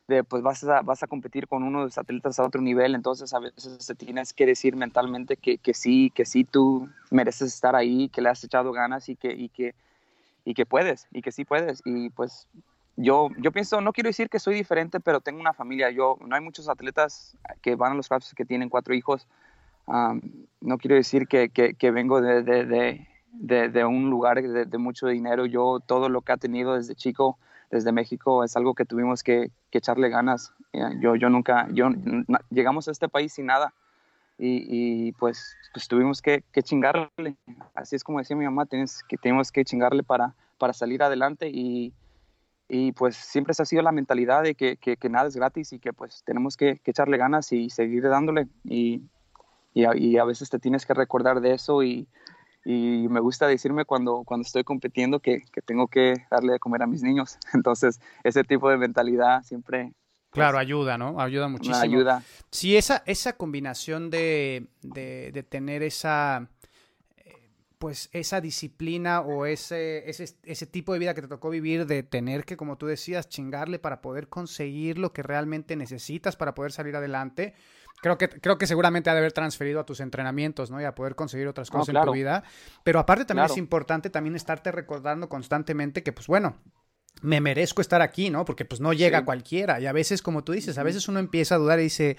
de 0.07 0.23
pues 0.23 0.43
vas 0.43 0.63
a, 0.63 0.81
vas 0.81 1.01
a 1.03 1.07
competir 1.07 1.47
con 1.47 1.63
uno 1.63 1.79
de 1.79 1.85
los 1.85 1.97
atletas 1.97 2.39
a 2.39 2.43
otro 2.43 2.61
nivel, 2.61 2.95
entonces 2.95 3.33
a 3.33 3.39
veces 3.39 3.85
te 3.85 3.95
tienes 3.95 4.33
que 4.33 4.45
decir 4.45 4.75
mentalmente 4.75 5.37
que, 5.37 5.57
que 5.57 5.73
sí, 5.73 6.11
que 6.13 6.25
sí 6.25 6.43
tú 6.43 6.89
mereces 7.09 7.53
estar 7.53 7.75
ahí, 7.75 8.09
que 8.09 8.21
le 8.21 8.29
has 8.29 8.43
echado 8.43 8.71
ganas 8.71 9.09
y 9.09 9.15
que, 9.15 9.33
y 9.33 9.49
que, 9.49 9.73
y 10.43 10.53
que 10.53 10.65
puedes, 10.65 11.07
y 11.11 11.21
que 11.21 11.31
sí 11.31 11.43
puedes. 11.43 11.81
Y 11.85 12.09
pues 12.11 12.47
yo, 12.97 13.29
yo 13.37 13.51
pienso, 13.51 13.81
no 13.81 13.91
quiero 13.91 14.09
decir 14.09 14.29
que 14.29 14.39
soy 14.39 14.55
diferente, 14.55 14.99
pero 14.99 15.19
tengo 15.19 15.39
una 15.39 15.53
familia. 15.53 15.89
Yo, 15.91 16.17
no 16.25 16.35
hay 16.35 16.41
muchos 16.41 16.69
atletas 16.69 17.35
que 17.61 17.75
van 17.75 17.93
a 17.93 17.95
los 17.95 18.07
CrossFit 18.07 18.37
que 18.37 18.45
tienen 18.45 18.69
cuatro 18.69 18.93
hijos. 18.93 19.27
no 19.87 20.77
quiero 20.77 20.95
decir 20.95 21.27
que, 21.27 21.49
que, 21.49 21.91
vengo 21.91 22.21
de, 22.21 22.43
de, 22.43 23.07
de, 23.31 23.69
de, 23.69 23.85
un 23.85 24.09
lugar 24.09 24.41
de, 24.41 24.77
mucho 24.77 25.07
dinero. 25.07 25.45
Yo 25.45 25.79
todo 25.85 26.07
lo 26.07 26.21
que 26.21 26.33
he 26.33 26.37
tenido 26.37 26.75
desde 26.75 26.95
chico, 26.95 27.37
desde 27.75 27.91
México, 27.91 28.43
es 28.43 28.55
algo 28.55 28.73
que 28.73 28.85
tuvimos 28.85 29.21
que, 29.21 29.51
que 29.69 29.79
echarle 29.79 30.09
ganas. 30.09 30.53
Yo, 31.01 31.15
yo 31.15 31.29
nunca, 31.29 31.67
yo, 31.71 31.89
llegamos 32.49 32.87
a 32.87 32.91
este 32.91 33.09
país 33.09 33.33
sin 33.33 33.47
nada. 33.47 33.73
Y, 34.37 34.65
y 34.67 35.11
pues, 35.13 35.55
pues, 35.73 35.87
tuvimos 35.87 36.21
que, 36.21 36.43
que, 36.51 36.63
chingarle. 36.63 37.35
Así 37.73 37.95
es 37.95 38.03
como 38.03 38.19
decía 38.19 38.35
mi 38.35 38.45
mamá, 38.45 38.65
tienes, 38.65 39.03
que 39.07 39.17
tenemos 39.17 39.51
que 39.51 39.63
chingarle 39.63 40.03
para, 40.03 40.35
para 40.57 40.73
salir 40.73 41.03
adelante 41.03 41.49
y, 41.49 41.93
y 42.67 42.91
pues 42.93 43.15
siempre 43.15 43.51
esa 43.51 43.63
ha 43.63 43.65
sido 43.65 43.81
la 43.81 43.91
mentalidad 43.91 44.43
de 44.43 44.55
que, 44.55 44.75
que, 44.75 45.09
nada 45.09 45.27
es 45.27 45.35
gratis 45.35 45.71
y 45.71 45.79
que 45.79 45.93
pues 45.93 46.23
tenemos 46.25 46.57
que, 46.57 46.79
que 46.79 46.91
echarle 46.91 47.17
ganas 47.17 47.51
y 47.53 47.69
seguir 47.69 48.03
dándole 48.03 48.47
y, 48.65 49.03
y, 49.73 49.85
a, 49.85 49.95
y, 49.95 50.17
a, 50.17 50.25
veces 50.25 50.49
te 50.49 50.59
tienes 50.59 50.85
que 50.85 50.93
recordar 50.93 51.39
de 51.39 51.53
eso 51.53 51.81
y, 51.83 52.07
y 52.65 53.07
me 53.09 53.19
gusta 53.19 53.47
decirme 53.47 53.85
cuando, 53.85 54.23
cuando 54.25 54.43
estoy 54.45 54.63
compitiendo 54.63 55.19
que, 55.19 55.43
que, 55.53 55.61
tengo 55.61 55.87
que 55.87 56.15
darle 56.31 56.53
de 56.53 56.59
comer 56.59 56.81
a 56.81 56.87
mis 56.87 57.03
niños. 57.03 57.37
Entonces 57.53 58.01
ese 58.23 58.43
tipo 58.43 58.69
de 58.69 58.77
mentalidad 58.77 59.43
siempre... 59.43 59.93
Pues, 60.31 60.41
claro, 60.41 60.57
ayuda, 60.57 60.97
¿no? 60.97 61.21
Ayuda 61.21 61.47
muchísimo. 61.47 61.77
Ayuda. 61.77 62.23
Sí, 62.51 62.75
esa, 62.75 63.03
esa 63.05 63.33
combinación 63.33 64.09
de, 64.09 64.67
de, 64.81 65.31
de 65.31 65.43
tener 65.43 65.83
esa 65.83 66.49
pues 67.77 68.09
esa 68.13 68.41
disciplina 68.41 69.21
o 69.21 69.45
ese, 69.45 70.09
ese, 70.09 70.35
ese, 70.43 70.65
tipo 70.65 70.93
de 70.93 70.99
vida 70.99 71.13
que 71.13 71.21
te 71.21 71.27
tocó 71.27 71.49
vivir 71.49 71.85
de 71.85 72.03
tener 72.03 72.45
que, 72.45 72.57
como 72.57 72.77
tú 72.77 72.87
decías, 72.87 73.29
chingarle 73.29 73.79
para 73.79 74.01
poder 74.01 74.27
conseguir 74.27 74.97
lo 74.97 75.13
que 75.13 75.21
realmente 75.21 75.75
necesitas 75.75 76.35
para 76.35 76.55
poder 76.55 76.71
salir 76.71 76.95
adelante. 76.95 77.53
Creo 78.01 78.17
que, 78.17 78.29
creo 78.29 78.57
que 78.57 78.67
seguramente 78.67 79.09
ha 79.09 79.13
de 79.13 79.19
haber 79.19 79.31
transferido 79.31 79.79
a 79.79 79.85
tus 79.85 79.99
entrenamientos, 79.99 80.69
¿no? 80.69 80.79
Y 80.79 80.83
a 80.83 80.93
poder 80.93 81.15
conseguir 81.15 81.47
otras 81.47 81.69
cosas 81.69 81.95
en 81.95 82.01
tu 82.03 82.11
vida. 82.11 82.43
Pero 82.83 82.99
aparte 82.99 83.25
también 83.25 83.49
es 83.49 83.57
importante 83.57 84.09
también 84.09 84.35
estarte 84.35 84.71
recordando 84.71 85.27
constantemente 85.29 86.03
que, 86.03 86.11
pues 86.11 86.27
bueno, 86.27 86.57
me 87.21 87.41
merezco 87.41 87.81
estar 87.81 88.01
aquí, 88.01 88.29
¿no? 88.29 88.45
Porque 88.45 88.65
pues 88.65 88.81
no 88.81 88.93
llega 88.93 89.25
cualquiera. 89.25 89.79
Y 89.79 89.87
a 89.87 89.91
veces, 89.91 90.21
como 90.21 90.43
tú 90.43 90.51
dices, 90.51 90.77
a 90.77 90.83
veces 90.83 91.07
uno 91.07 91.19
empieza 91.19 91.55
a 91.55 91.57
dudar 91.57 91.79
y 91.79 91.83
dice, 91.83 92.17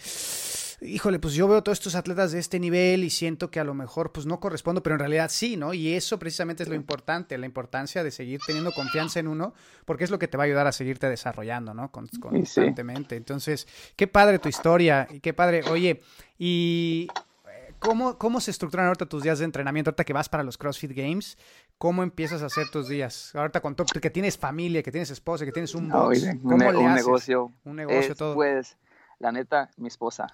híjole, 0.80 1.18
pues 1.18 1.34
yo 1.34 1.48
veo 1.48 1.62
todos 1.62 1.78
estos 1.78 1.94
atletas 1.94 2.32
de 2.32 2.38
este 2.38 2.60
nivel 2.60 3.04
y 3.04 3.10
siento 3.10 3.50
que 3.50 3.60
a 3.60 3.64
lo 3.64 3.74
mejor 3.74 4.12
pues 4.12 4.26
no 4.26 4.40
correspondo, 4.40 4.82
pero 4.82 4.94
en 4.94 5.00
realidad 5.00 5.30
sí, 5.30 5.56
¿no? 5.56 5.74
Y 5.74 5.94
eso 5.94 6.18
precisamente 6.18 6.62
es 6.62 6.68
lo 6.68 6.74
importante, 6.74 7.38
la 7.38 7.46
importancia 7.46 8.04
de 8.04 8.10
seguir 8.10 8.40
teniendo 8.46 8.72
confianza 8.72 9.20
en 9.20 9.28
uno, 9.28 9.54
porque 9.84 10.04
es 10.04 10.10
lo 10.10 10.18
que 10.18 10.28
te 10.28 10.36
va 10.36 10.44
a 10.44 10.46
ayudar 10.46 10.66
a 10.66 10.72
seguirte 10.72 11.08
desarrollando, 11.08 11.74
¿no? 11.74 11.90
constantemente. 11.90 13.16
Entonces, 13.16 13.66
qué 13.96 14.06
padre 14.06 14.38
tu 14.38 14.48
historia 14.48 15.06
y 15.10 15.20
qué 15.20 15.32
padre, 15.32 15.62
oye, 15.70 16.02
y 16.38 17.08
eh, 17.48 17.74
¿Cómo, 17.78 18.18
¿Cómo 18.18 18.40
se 18.40 18.50
estructuran 18.50 18.86
ahorita 18.86 19.06
tus 19.06 19.22
días 19.22 19.38
de 19.38 19.44
entrenamiento? 19.44 19.90
Ahorita 19.90 20.04
que 20.04 20.12
vas 20.12 20.28
para 20.28 20.42
los 20.42 20.58
CrossFit 20.58 20.92
Games, 20.92 21.38
¿cómo 21.78 22.02
empiezas 22.02 22.42
a 22.42 22.46
hacer 22.46 22.68
tus 22.70 22.88
días? 22.88 23.34
Ahorita 23.34 23.60
con 23.60 23.74
todo, 23.74 23.86
que 23.86 24.10
tienes 24.10 24.36
familia, 24.36 24.82
que 24.82 24.90
tienes 24.90 25.10
esposa, 25.10 25.44
que 25.44 25.52
tienes 25.52 25.74
un 25.74 25.88
box, 25.88 26.26
¿cómo 26.42 26.54
un, 26.54 26.58
le 26.58 26.94
negocio. 26.94 27.52
Un 27.64 27.76
negocio, 27.76 28.14
todo. 28.14 28.34
Pues, 28.34 28.76
la 29.18 29.32
neta, 29.32 29.70
mi 29.76 29.88
esposa. 29.88 30.26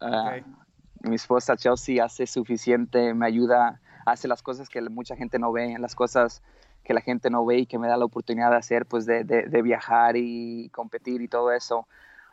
Ah, 0.00 0.36
mi 1.02 1.14
esposa 1.14 1.56
Chelsea 1.56 2.04
hace 2.04 2.26
suficiente, 2.26 3.14
me 3.14 3.26
ayuda, 3.26 3.80
hace 4.06 4.28
las 4.28 4.42
cosas 4.42 4.68
que 4.68 4.80
mucha 4.82 5.16
gente 5.16 5.38
no 5.38 5.52
ve, 5.52 5.76
las 5.78 5.94
cosas 5.94 6.42
que 6.84 6.94
la 6.94 7.00
gente 7.00 7.30
no 7.30 7.44
ve 7.44 7.58
y 7.58 7.66
que 7.66 7.78
me 7.78 7.88
da 7.88 7.96
la 7.96 8.04
oportunidad 8.04 8.50
de 8.50 8.56
hacer, 8.56 8.86
pues 8.86 9.04
de, 9.04 9.24
de, 9.24 9.62
viajar 9.62 10.16
y 10.16 10.70
competir 10.70 11.20
y 11.20 11.28
todo 11.28 11.52
eso. 11.52 11.86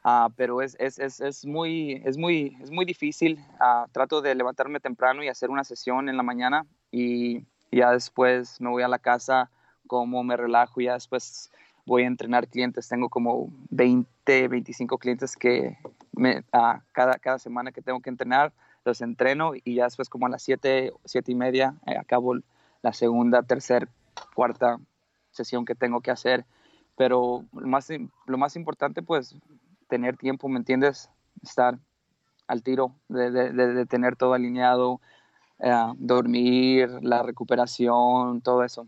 Uh, 0.05 0.29
pero 0.37 0.61
es, 0.61 0.77
es, 0.79 0.99
es, 0.99 1.19
es, 1.19 1.45
muy, 1.45 2.01
es, 2.05 2.17
muy, 2.17 2.57
es 2.61 2.71
muy 2.71 2.85
difícil. 2.85 3.39
Uh, 3.59 3.89
trato 3.91 4.21
de 4.21 4.33
levantarme 4.35 4.79
temprano 4.79 5.23
y 5.23 5.27
hacer 5.27 5.49
una 5.49 5.63
sesión 5.63 6.09
en 6.09 6.15
la 6.15 6.23
mañana 6.23 6.65
y, 6.91 7.45
ya 7.71 7.91
después 7.91 8.61
me 8.61 8.69
voy 8.69 8.83
a 8.83 8.87
la 8.87 8.99
casa, 8.99 9.49
como 9.87 10.23
me 10.23 10.37
relajo 10.37 10.79
y 10.79 10.85
ya 10.85 10.93
después 10.93 11.51
voy 11.85 12.03
a 12.03 12.07
entrenar 12.07 12.47
clientes. 12.47 12.87
Tengo 12.87 13.09
como 13.09 13.49
20, 13.71 14.47
25 14.47 14.97
clientes 14.97 15.35
que 15.35 15.77
cada, 16.91 17.13
cada 17.19 17.39
semana 17.39 17.71
que 17.71 17.81
tengo 17.81 17.99
que 17.99 18.09
entrenar, 18.09 18.53
los 18.83 19.01
entreno 19.01 19.53
y 19.55 19.75
ya 19.75 19.85
después 19.85 20.09
como 20.09 20.27
a 20.27 20.29
las 20.29 20.43
7, 20.43 20.93
7 21.03 21.31
y 21.31 21.35
media 21.35 21.75
eh, 21.87 21.97
acabo 21.97 22.35
la 22.81 22.93
segunda, 22.93 23.41
tercera, 23.43 23.87
cuarta 24.35 24.79
sesión 25.31 25.65
que 25.65 25.75
tengo 25.75 26.01
que 26.01 26.11
hacer. 26.11 26.45
Pero 26.95 27.43
lo 27.51 27.67
más, 27.67 27.89
lo 28.25 28.37
más 28.37 28.55
importante, 28.55 29.01
pues, 29.01 29.35
tener 29.89 30.17
tiempo, 30.17 30.47
¿me 30.47 30.57
entiendes? 30.57 31.09
Estar 31.43 31.77
al 32.47 32.63
tiro, 32.63 32.95
de 33.09 33.85
tener 33.87 34.15
todo 34.15 34.33
alineado, 34.33 35.01
eh, 35.59 35.71
dormir, 35.97 36.89
la 37.01 37.23
recuperación, 37.23 38.41
todo 38.41 38.63
eso. 38.63 38.87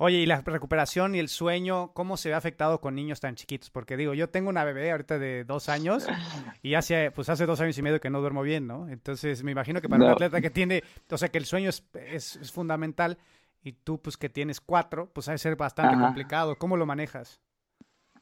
Oye, 0.00 0.18
y 0.18 0.26
la 0.26 0.40
recuperación 0.42 1.16
y 1.16 1.18
el 1.18 1.28
sueño, 1.28 1.92
¿cómo 1.92 2.16
se 2.16 2.28
ve 2.28 2.36
afectado 2.36 2.80
con 2.80 2.94
niños 2.94 3.18
tan 3.18 3.34
chiquitos? 3.34 3.68
Porque 3.70 3.96
digo, 3.96 4.14
yo 4.14 4.30
tengo 4.30 4.48
una 4.48 4.62
bebé 4.62 4.92
ahorita 4.92 5.18
de 5.18 5.42
dos 5.42 5.68
años 5.68 6.06
y 6.62 6.74
hace, 6.74 7.10
pues 7.10 7.28
hace 7.28 7.46
dos 7.46 7.60
años 7.60 7.76
y 7.78 7.82
medio 7.82 8.00
que 8.00 8.08
no 8.08 8.20
duermo 8.20 8.42
bien, 8.42 8.68
¿no? 8.68 8.88
Entonces 8.88 9.42
me 9.42 9.50
imagino 9.50 9.80
que 9.80 9.88
para 9.88 10.04
un 10.04 10.10
atleta 10.12 10.40
que 10.40 10.50
tiene, 10.50 10.84
o 11.10 11.18
sea, 11.18 11.30
que 11.30 11.38
el 11.38 11.46
sueño 11.46 11.68
es, 11.68 11.84
es, 11.94 12.52
fundamental 12.52 13.18
y 13.60 13.72
tú 13.72 14.00
pues 14.00 14.16
que 14.16 14.28
tienes 14.28 14.60
cuatro, 14.60 15.10
pues 15.12 15.28
ha 15.28 15.32
de 15.32 15.38
ser 15.38 15.56
bastante 15.56 16.00
complicado. 16.00 16.56
¿Cómo 16.56 16.76
lo 16.76 16.86
manejas? 16.86 17.40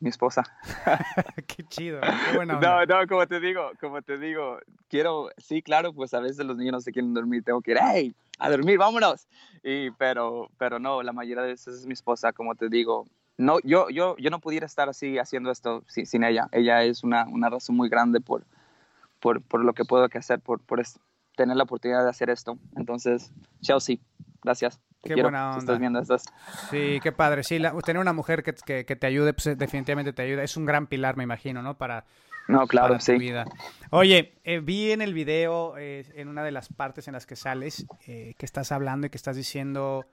mi 0.01 0.11
esposa. 0.11 0.43
qué 1.47 1.63
chido, 1.65 2.01
qué 2.01 2.37
buena 2.37 2.55
onda. 2.55 2.87
No, 2.87 3.01
no, 3.01 3.07
como 3.07 3.27
te 3.27 3.41
digo, 3.41 3.71
como 3.81 4.03
te 4.03 4.19
digo, 4.19 4.59
quiero, 4.89 5.31
sí, 5.39 5.63
claro, 5.63 5.93
pues 5.93 6.13
a 6.15 6.21
veces 6.21 6.45
los 6.45 6.57
niños 6.57 6.73
no 6.73 6.81
se 6.81 6.93
quieren 6.93 7.15
dormir, 7.15 7.43
tengo 7.45 7.61
que 7.61 7.73
ir, 7.73 7.79
hey, 7.81 8.15
a 8.39 8.51
dormir, 8.51 8.79
vámonos. 8.79 9.27
Y, 9.63 9.91
pero, 9.93 10.51
pero 10.59 10.79
no, 10.79 11.03
la 11.03 11.13
mayoría 11.13 11.43
de 11.43 11.51
veces 11.51 11.75
es 11.81 11.87
mi 11.87 11.95
esposa, 11.95 12.33
como 12.33 12.55
te 12.55 12.69
digo. 12.69 13.07
No, 13.39 13.59
yo, 13.65 13.91
yo, 13.91 14.17
yo 14.17 14.31
no 14.31 14.41
pudiera 14.41 14.67
estar 14.67 14.89
así 14.89 15.19
haciendo 15.19 15.51
esto 15.51 15.83
sin, 15.89 16.07
sin 16.07 16.25
ella. 16.25 16.49
Ella 16.53 16.83
es 16.85 17.05
una, 17.05 17.27
una, 17.27 17.51
razón 17.51 17.77
muy 17.77 17.89
grande 17.89 18.21
por, 18.21 18.45
por, 19.21 19.43
por 19.43 19.65
lo 19.65 19.75
que 19.75 19.85
puedo 19.85 20.09
hacer, 20.13 20.41
por, 20.41 20.61
por 20.61 20.83
tener 21.37 21.57
la 21.57 21.65
oportunidad 21.65 22.05
de 22.05 22.11
hacer 22.11 22.31
esto. 22.31 22.59
Entonces, 22.77 23.33
Chelsea, 23.61 23.99
gracias. 24.43 24.81
Qué 25.03 25.15
buena 25.21 25.51
onda. 25.51 25.59
estás 25.59 25.79
viendo 25.79 26.03
Sí, 26.71 26.99
qué 27.03 27.13
padre. 27.13 27.45
Sí, 27.45 27.61
tener 27.85 28.01
una 28.01 28.13
mujer 28.13 28.43
que, 28.43 28.55
que, 28.55 28.85
que, 28.85 28.97
te 28.97 29.07
ayude, 29.07 29.35
pues 29.35 29.57
definitivamente 29.57 30.13
te 30.13 30.23
ayuda. 30.23 30.43
Es 30.43 30.57
un 30.57 30.65
gran 30.65 30.87
pilar, 30.87 31.17
me 31.17 31.23
imagino, 31.23 31.63
¿no? 31.63 31.77
Para, 31.77 32.07
no, 32.49 32.67
claro, 32.67 32.99
sí. 33.01 33.17
vida. 33.19 33.45
Oye, 33.91 34.35
eh, 34.45 34.61
vi 34.61 34.93
en 34.93 35.03
el 35.03 35.15
video, 35.15 35.77
eh, 35.79 36.05
en 36.15 36.29
una 36.29 36.45
de 36.45 36.53
las 36.53 36.69
partes 36.69 37.09
en 37.09 37.15
las 37.15 37.27
que 37.27 37.37
sales, 37.37 37.87
eh, 38.07 38.35
que 38.39 38.47
estás 38.47 38.73
hablando 38.73 39.07
y 39.07 39.11
que 39.11 39.17
estás 39.17 39.37
diciendo 39.37 40.07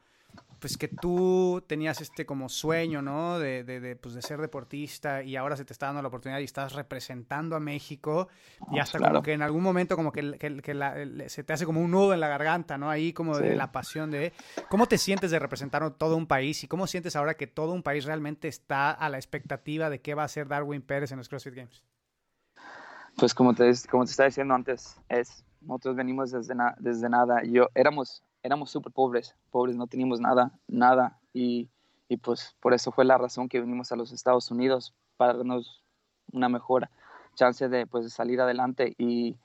pues 0.63 0.77
que 0.77 0.87
tú 0.87 1.61
tenías 1.67 1.99
este 1.99 2.25
como 2.25 2.47
sueño, 2.47 3.01
¿no? 3.01 3.37
De, 3.37 3.65
de, 3.65 3.81
de, 3.81 3.97
pues 3.97 4.15
de 4.15 4.21
ser 4.21 4.39
deportista 4.39 5.21
y 5.21 5.35
ahora 5.35 5.57
se 5.57 5.65
te 5.65 5.73
está 5.73 5.87
dando 5.87 6.01
la 6.01 6.07
oportunidad 6.07 6.39
y 6.39 6.45
estás 6.45 6.71
representando 6.71 7.57
a 7.57 7.59
México 7.59 8.29
y 8.71 8.79
hasta 8.79 8.97
como 8.97 9.21
que 9.21 9.33
en 9.33 9.41
algún 9.41 9.61
momento 9.61 9.97
como 9.97 10.13
que, 10.13 10.37
que, 10.37 11.27
se 11.27 11.43
te 11.43 11.51
hace 11.51 11.65
como 11.65 11.81
un 11.81 11.91
nudo 11.91 12.13
en 12.13 12.21
la 12.21 12.29
garganta, 12.29 12.77
¿no? 12.77 12.89
Ahí 12.89 13.11
como 13.11 13.37
de 13.37 13.57
la 13.57 13.73
pasión 13.73 14.09
de... 14.09 14.31
¿Cómo 14.69 14.87
te 14.87 14.97
sientes 14.97 15.31
de 15.31 15.39
representar 15.39 15.97
todo 15.97 16.15
un 16.15 16.27
país 16.27 16.63
y 16.63 16.69
cómo 16.69 16.87
sientes 16.87 17.17
ahora 17.17 17.33
que 17.33 17.45
todo 17.45 17.73
un 17.73 17.83
país 17.83 18.05
realmente 18.05 18.47
está 18.47 18.91
a 18.91 19.09
la 19.09 19.17
expectativa 19.17 19.89
de 19.89 19.99
qué 19.99 20.13
va 20.13 20.21
a 20.21 20.27
hacer 20.27 20.47
Darwin 20.47 20.81
Pérez 20.81 21.11
en 21.11 21.17
los 21.17 21.27
CrossFit 21.27 21.55
Games? 21.55 21.83
Pues 23.17 23.33
como 23.33 23.53
te, 23.53 23.71
como 23.89 24.05
te 24.05 24.11
estaba 24.11 24.27
diciendo 24.27 24.53
antes, 24.53 24.97
es, 25.09 25.43
nosotros 25.61 25.95
venimos 25.95 26.31
desde, 26.31 26.55
desde 26.79 27.09
nada. 27.09 27.43
Yo 27.43 27.69
éramos 27.75 28.23
éramos 28.43 28.69
súper 28.69 28.91
pobres, 28.91 29.35
pobres, 29.49 29.75
no 29.75 29.87
teníamos 29.87 30.19
nada, 30.19 30.51
nada. 30.67 31.17
Y, 31.33 31.69
y, 32.09 32.17
pues 32.17 32.55
por 32.59 32.73
eso 32.73 32.91
fue 32.91 33.05
la 33.05 33.17
razón 33.17 33.49
que 33.49 33.61
vinimos 33.61 33.91
a 33.91 33.95
los 33.95 34.11
Estados 34.11 34.51
Unidos, 34.51 34.93
para 35.17 35.33
darnos 35.33 35.81
una 36.31 36.49
mejor 36.49 36.89
chance 37.35 37.69
de, 37.69 37.87
pues, 37.87 38.03
de 38.03 38.09
salir 38.09 38.41
adelante. 38.41 38.93
Y, 38.97 39.37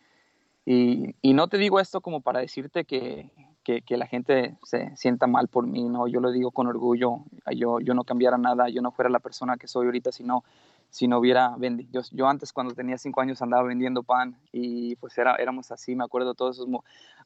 y, 0.67 1.33
no 1.33 1.49
te 1.49 1.57
digo 1.57 1.81
esto 1.81 2.01
como 2.01 2.21
para 2.21 2.41
decirte 2.41 2.85
que, 2.85 3.31
que, 3.63 3.83
que, 3.83 3.97
la 3.97 4.07
gente 4.07 4.57
se 4.65 4.95
sienta 4.97 5.27
mal 5.27 5.49
por 5.49 5.67
mí, 5.67 5.89
no, 5.89 6.09
yo 6.09 6.21
lo 6.21 6.33
digo 6.33 6.51
con 6.51 6.67
orgullo, 6.67 7.25
yo, 7.55 7.81
yo 7.81 7.95
no 7.95 8.05
cambiara 8.05 8.37
nada, 8.37 8.69
yo 8.69 8.83
no 8.83 8.91
fuera 8.91 9.09
la 9.09 9.21
persona 9.21 9.57
que 9.57 9.69
soy 9.69 9.87
ahorita, 9.87 10.13
sino 10.13 10.45
si 10.91 11.09
no 11.09 11.19
hubiera 11.19 11.55
vendido. 11.57 12.03
Yo, 12.13 12.29
antes 12.29 12.53
cuando 12.53 12.75
tenía 12.75 12.99
cinco 12.99 13.21
años 13.21 13.43
andaba 13.43 13.63
vendiendo 13.63 14.03
pan 14.03 14.37
y 14.53 14.97
pues 14.97 15.17
era, 15.19 15.37
éramos 15.37 15.71
así, 15.71 15.95
me 15.95 16.05
acuerdo 16.05 16.35
todos 16.35 16.57
esos 16.57 16.69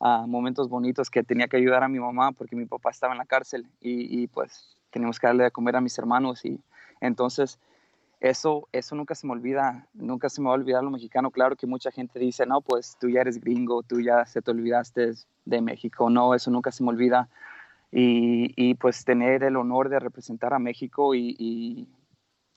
ah, 0.01 0.25
momentos 0.27 0.69
bonitos 0.69 1.11
que 1.11 1.23
tenía 1.23 1.49
que 1.49 1.57
ayudar 1.57 1.85
a 1.85 1.89
mi 1.89 2.01
mamá 2.01 2.33
porque 2.33 2.57
mi 2.57 2.67
papá 2.67 2.91
estaba 2.91 3.15
en 3.15 3.19
la 3.19 3.27
cárcel 3.27 3.67
y, 3.81 4.23
y 4.23 4.27
pues 4.27 4.77
teníamos 4.91 5.19
que 5.19 5.27
darle 5.27 5.45
de 5.45 5.51
comer 5.51 5.77
a 5.77 5.81
mis 5.81 5.97
hermanos 5.99 6.45
y 6.45 6.61
entonces 7.01 7.59
eso, 8.23 8.69
eso 8.71 8.95
nunca 8.95 9.17
se 9.17 9.27
me 9.27 9.33
olvida, 9.33 9.89
nunca 9.95 10.29
se 10.29 10.41
me 10.41 10.47
va 10.47 10.53
a 10.53 10.55
olvidar 10.55 10.85
lo 10.85 10.93
mexicano. 10.93 11.33
Claro 11.33 11.57
que 11.57 11.67
mucha 11.67 11.91
gente 11.91 12.21
dice, 12.21 12.47
no, 12.47 12.61
pues 12.61 12.97
tú 13.01 13.09
ya 13.09 13.21
eres 13.23 13.41
gringo, 13.41 13.83
tú 13.83 14.01
ya 14.01 14.25
se 14.27 14.41
te 14.41 14.53
olvidaste 14.53 15.11
de 15.45 15.61
México. 15.61 16.09
No, 16.09 16.33
eso 16.33 16.49
nunca 16.53 16.71
se 16.71 16.85
me 16.85 16.91
olvida. 16.91 17.29
Y, 17.91 18.53
y 18.57 18.75
pues 18.75 19.05
tener 19.05 19.43
el 19.43 19.57
honor 19.57 19.89
de 19.89 19.99
representar 19.99 20.55
a 20.55 20.61
México 20.61 21.17
y, 21.17 21.89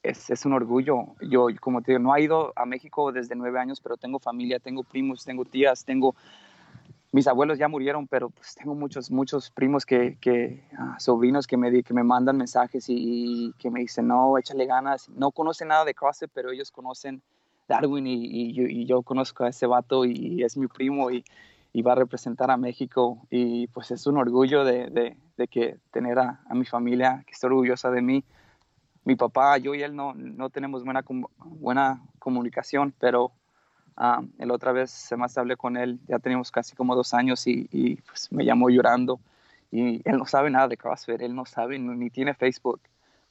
es, 0.10 0.30
es, 0.30 0.46
un 0.46 0.54
orgullo. 0.54 1.16
Yo, 1.22 1.48
como 1.60 1.82
te 1.82 1.92
digo, 1.92 2.04
no 2.04 2.16
he 2.16 2.24
ido 2.24 2.54
a 2.56 2.66
México 2.66 3.12
desde 3.12 3.36
nueve 3.36 3.60
años, 3.60 3.82
pero 3.82 3.98
tengo 3.98 4.20
familia, 4.20 4.60
tengo 4.60 4.84
primos, 4.84 5.24
tengo 5.24 5.46
tías, 5.46 5.86
tengo 5.86 6.16
mis 7.16 7.28
abuelos 7.28 7.58
ya 7.58 7.70
murieron, 7.70 8.08
pero 8.08 8.30
pues 8.30 8.56
tengo 8.56 8.76
muchos, 8.76 9.10
muchos 9.10 9.50
primos 9.50 9.86
que, 9.86 10.18
que 10.20 10.62
ah, 10.78 10.98
sobrinos 11.00 11.48
que 11.48 11.56
me, 11.56 11.82
que 11.82 11.94
me 11.94 12.04
mandan 12.04 12.36
mensajes 12.36 12.88
y, 12.90 13.54
que 13.58 13.72
me 13.72 13.80
dicen, 13.80 14.08
no, 14.10 14.38
échale 14.38 14.66
ganas. 14.66 15.08
No 15.08 15.32
conocen 15.32 15.70
nada 15.70 15.86
de 15.86 15.94
CrossFit, 15.94 16.30
pero 16.34 16.52
ellos 16.52 16.72
conocen 16.72 17.22
Darwin 17.70 18.06
y, 18.06 18.86
yo, 18.86 19.02
conozco 19.02 19.46
a 19.46 19.48
ese 19.48 19.66
vato 19.66 20.04
y 20.04 20.44
es 20.44 20.58
mi 20.58 20.68
primo 20.68 21.10
y, 21.10 21.24
va 21.82 21.94
a 21.94 21.96
representar 21.96 22.52
a 22.52 22.58
México. 22.58 23.26
Y 23.30 23.68
pues 23.68 23.92
es 23.92 24.06
un 24.08 24.18
orgullo 24.18 24.66
de, 24.66 24.90
de, 24.90 25.16
de 25.38 25.48
que 25.48 25.78
tener 25.92 26.20
a, 26.20 26.42
a, 26.50 26.54
mi 26.54 26.66
familia 26.66 27.24
que 27.26 27.32
está 27.32 27.48
orgullosa 27.48 27.92
de 27.92 28.02
mí. 28.02 28.26
Mi 29.06 29.16
papá, 29.16 29.58
yo 29.58 29.74
y 29.74 29.84
él 29.84 29.96
no, 29.96 30.14
no 30.14 30.50
tenemos 30.50 30.84
buena, 30.84 31.04
buena 31.40 32.02
comunicación, 32.20 32.94
pero 33.00 33.32
Ah, 33.98 34.22
la 34.38 34.54
otra 34.54 34.74
vez 34.74 34.92
se 34.92 35.16
más 35.16 35.38
hablé 35.38 35.56
con 35.56 35.78
él, 35.78 36.00
ya 36.08 36.20
teníamos 36.20 36.52
casi 36.52 36.76
como 36.76 36.96
dos 36.96 37.14
años 37.14 37.48
y, 37.48 37.96
pues, 38.08 38.32
me 38.32 38.44
llamó 38.44 38.70
llorando. 38.70 39.20
Y 39.72 40.02
él 40.08 40.18
no 40.18 40.26
sabe 40.26 40.50
nada 40.50 40.68
de 40.68 40.78
CrossFit, 40.78 41.22
él 41.22 41.34
no 41.36 41.46
sabe 41.46 41.80
ni 41.80 42.10
tiene 42.10 42.34
Facebook, 42.34 42.82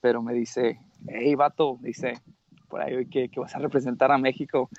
pero 0.01 0.23
me 0.23 0.33
dice, 0.33 0.81
hey 1.07 1.35
vato, 1.35 1.79
dice, 1.81 2.21
por 2.69 2.81
ahí 2.81 3.07
que, 3.07 3.29
que 3.29 3.41
vas 3.41 3.55
a 3.55 3.59
representar 3.59 4.11
a 4.11 4.19
México. 4.19 4.71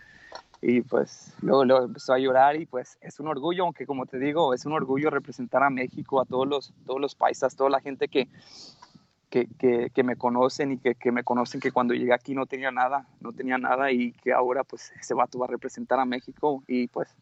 Y 0.62 0.82
pues 0.82 1.36
luego, 1.42 1.66
luego, 1.66 1.86
empezó 1.86 2.14
a 2.14 2.20
llorar 2.20 2.56
y 2.56 2.66
pues 2.66 2.98
es 3.02 3.20
un 3.20 3.28
orgullo, 3.28 3.64
aunque 3.64 3.86
como 3.86 4.08
te 4.08 4.18
digo, 4.18 4.54
es 4.54 4.66
un 4.66 4.74
orgullo 4.74 5.12
representar 5.12 5.62
a 5.62 5.70
México, 5.70 6.20
a 6.20 6.26
todos 6.26 6.48
los, 6.48 6.74
todos 6.86 7.00
los 7.00 7.14
paisas, 7.14 7.56
toda 7.56 7.70
la 7.70 7.82
gente 7.82 8.08
que, 8.08 8.28
que, 9.44 9.92
que, 9.94 10.04
me 10.04 10.16
conocen 10.16 10.72
y 10.72 10.78
que, 10.78 10.96
que, 10.96 11.12
me 11.12 11.24
conocen 11.24 11.60
que 11.60 11.72
cuando 11.72 11.94
llegué 11.94 12.14
aquí 12.14 12.34
no 12.34 12.46
tenía 12.46 12.72
nada, 12.72 13.06
no 13.20 13.34
tenía 13.34 13.58
nada 13.58 13.92
y 13.92 14.14
que 14.14 14.32
ahora 14.32 14.64
pues 14.64 14.94
ese 15.00 15.14
vato 15.14 15.40
va 15.40 15.48
a 15.48 15.50
representar 15.50 16.00
a 16.00 16.06
México 16.06 16.64
y 16.68 16.88
pues 16.88 17.14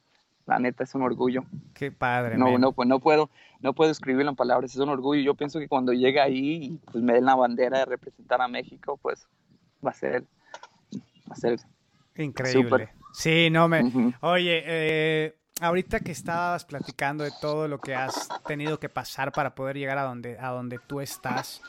la 0.45 0.59
neta 0.59 0.83
es 0.83 0.93
un 0.93 1.01
orgullo. 1.01 1.43
Qué 1.73 1.91
padre. 1.91 2.37
No, 2.37 2.57
no, 2.59 2.73
pues 2.73 2.87
no 2.87 2.99
puedo, 2.99 3.31
no 3.61 3.73
puedo 3.73 3.89
escribirlo 3.89 4.29
en 4.29 4.35
palabras, 4.35 4.71
es 4.71 4.77
un 4.77 4.89
orgullo. 4.89 5.21
Yo 5.21 5.33
pienso 5.33 5.59
que 5.59 5.67
cuando 5.67 5.93
llegue 5.93 6.19
ahí 6.19 6.65
y 6.65 6.69
pues 6.91 7.03
me 7.03 7.13
den 7.13 7.25
la 7.25 7.35
bandera 7.35 7.79
de 7.79 7.85
representar 7.85 8.41
a 8.41 8.47
México, 8.47 8.99
pues 9.01 9.27
va 9.85 9.89
a 9.91 9.93
ser, 9.93 10.23
va 11.29 11.33
a 11.33 11.35
ser 11.35 11.59
increíble. 12.15 12.89
Sí, 13.13 13.49
no 13.49 13.67
me. 13.67 14.13
Oye, 14.21 14.63
eh, 14.65 15.35
ahorita 15.61 15.99
que 15.99 16.11
estabas 16.11 16.65
platicando 16.65 17.23
de 17.23 17.31
todo 17.41 17.67
lo 17.67 17.79
que 17.79 17.95
has 17.95 18.27
tenido 18.47 18.79
que 18.79 18.89
pasar 18.89 19.31
para 19.31 19.55
poder 19.55 19.77
llegar 19.77 19.97
a 19.97 20.03
donde, 20.03 20.37
a 20.39 20.49
donde 20.49 20.79
tú 20.79 20.99
estás, 20.99 21.61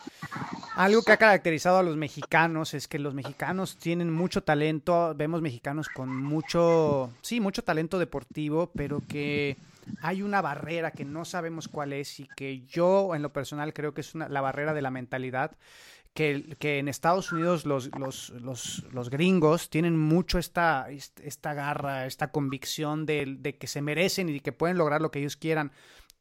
algo 0.77 1.03
que 1.03 1.13
ha 1.13 1.17
caracterizado 1.17 1.79
a 1.79 1.83
los 1.83 1.97
mexicanos 1.97 2.75
es 2.75 2.89
que 2.89 2.99
los 2.99 3.15
mexicanos 3.15 3.77
tienen 3.77 4.13
mucho 4.13 4.43
talento, 4.43 5.15
vemos 5.15 5.41
mexicanos 5.41 5.89
con 5.89 6.15
mucho, 6.15 7.13
sí, 7.23 7.41
mucho 7.41 7.63
talento 7.63 7.99
deportivo, 7.99 8.71
pero 8.75 9.01
que 9.07 9.57
hay 10.03 10.23
una 10.23 10.43
barrera 10.43 10.91
que 10.91 11.05
no 11.05 11.25
sabemos 11.25 11.69
cuál 11.69 11.93
es 11.93 12.21
y 12.21 12.29
que 12.37 12.63
yo 12.67 13.15
en 13.15 13.23
lo 13.23 13.33
personal 13.33 13.73
creo 13.73 13.95
que 13.95 14.01
es 14.01 14.15
una, 14.15 14.29
la 14.29 14.41
barrera 14.41 14.75
de 14.75 14.83
la 14.83 14.91
mentalidad 14.91 15.57
que, 16.15 16.57
que 16.59 16.79
en 16.79 16.89
Estados 16.89 17.33
Unidos 17.33 17.67
los, 17.67 17.91
los, 17.99 18.31
los, 18.31 18.85
los, 18.93 19.11
gringos 19.11 19.69
tienen 19.69 19.99
mucho 19.99 20.39
esta, 20.39 20.87
esta 20.91 21.55
garra, 21.55 22.07
esta 22.07 22.31
convicción 22.31 23.05
de, 23.05 23.37
de 23.39 23.57
que 23.57 23.67
se 23.67 23.83
merecen 23.83 24.29
y 24.29 24.41
que 24.41 24.53
pueden 24.53 24.79
lograr 24.79 25.01
lo 25.01 25.11
que 25.11 25.19
ellos 25.19 25.37
quieran. 25.37 25.73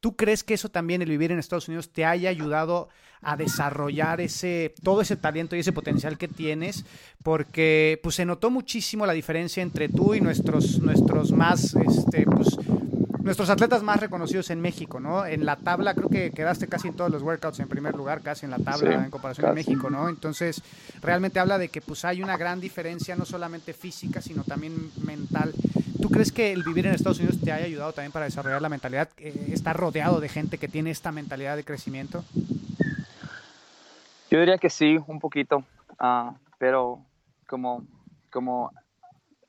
¿Tú 0.04 0.16
crees 0.16 0.44
que 0.44 0.52
eso 0.52 0.68
también, 0.68 1.00
el 1.00 1.08
vivir 1.08 1.32
en 1.32 1.38
Estados 1.38 1.66
Unidos, 1.68 1.90
te 1.90 2.04
haya 2.04 2.28
ayudado 2.28 2.90
a 3.22 3.38
desarrollar 3.38 4.20
ese, 4.20 4.74
todo 4.82 5.00
ese 5.00 5.16
talento 5.16 5.56
y 5.56 5.60
ese 5.60 5.72
potencial 5.72 6.18
que 6.18 6.28
tienes? 6.28 6.84
Porque 7.22 7.98
pues, 8.02 8.16
se 8.16 8.26
notó 8.26 8.50
muchísimo 8.50 9.06
la 9.06 9.14
diferencia 9.14 9.62
entre 9.62 9.88
tú 9.88 10.12
y 10.12 10.20
nuestros, 10.20 10.78
nuestros 10.80 11.32
más, 11.32 11.74
este, 11.76 12.26
pues, 12.26 12.58
nuestros 13.24 13.48
atletas 13.48 13.82
más 13.82 14.00
reconocidos 14.00 14.50
en 14.50 14.60
México, 14.60 15.00
¿no? 15.00 15.24
En 15.24 15.46
la 15.46 15.56
tabla, 15.56 15.94
creo 15.94 16.10
que 16.10 16.30
quedaste 16.30 16.68
casi 16.68 16.88
en 16.88 16.94
todos 16.94 17.10
los 17.10 17.22
workouts 17.22 17.58
en 17.58 17.68
primer 17.68 17.94
lugar, 17.94 18.20
casi 18.20 18.44
en 18.44 18.50
la 18.50 18.58
tabla 18.58 19.02
en 19.02 19.10
comparación 19.10 19.46
a 19.46 19.52
México, 19.54 19.88
¿no? 19.88 20.10
Entonces, 20.10 20.62
realmente 21.00 21.40
habla 21.40 21.56
de 21.56 21.70
que 21.70 21.80
pues 21.80 22.04
hay 22.04 22.22
una 22.22 22.36
gran 22.36 22.60
diferencia, 22.60 23.16
no 23.16 23.24
solamente 23.24 23.72
física, 23.72 24.20
sino 24.20 24.44
también 24.44 24.90
mental. 25.06 25.54
¿Tú 26.02 26.10
crees 26.10 26.32
que 26.32 26.52
el 26.52 26.62
vivir 26.64 26.86
en 26.86 26.94
Estados 26.94 27.18
Unidos 27.18 27.40
te 27.42 27.50
haya 27.50 27.64
ayudado 27.64 27.94
también 27.94 28.12
para 28.12 28.26
desarrollar 28.26 28.60
la 28.60 28.68
mentalidad? 28.68 29.08
Eh, 29.16 29.52
¿Estar 29.52 29.74
rodeado 29.74 30.20
de 30.20 30.28
gente 30.28 30.58
que 30.58 30.68
tiene 30.68 30.90
esta 30.90 31.10
mentalidad 31.10 31.56
de 31.56 31.64
crecimiento? 31.64 32.24
Yo 34.30 34.38
diría 34.38 34.58
que 34.58 34.68
sí, 34.68 34.98
un 35.06 35.18
poquito, 35.18 35.64
ah, 35.98 36.34
pero 36.58 37.00
como, 37.46 37.86
como 38.30 38.70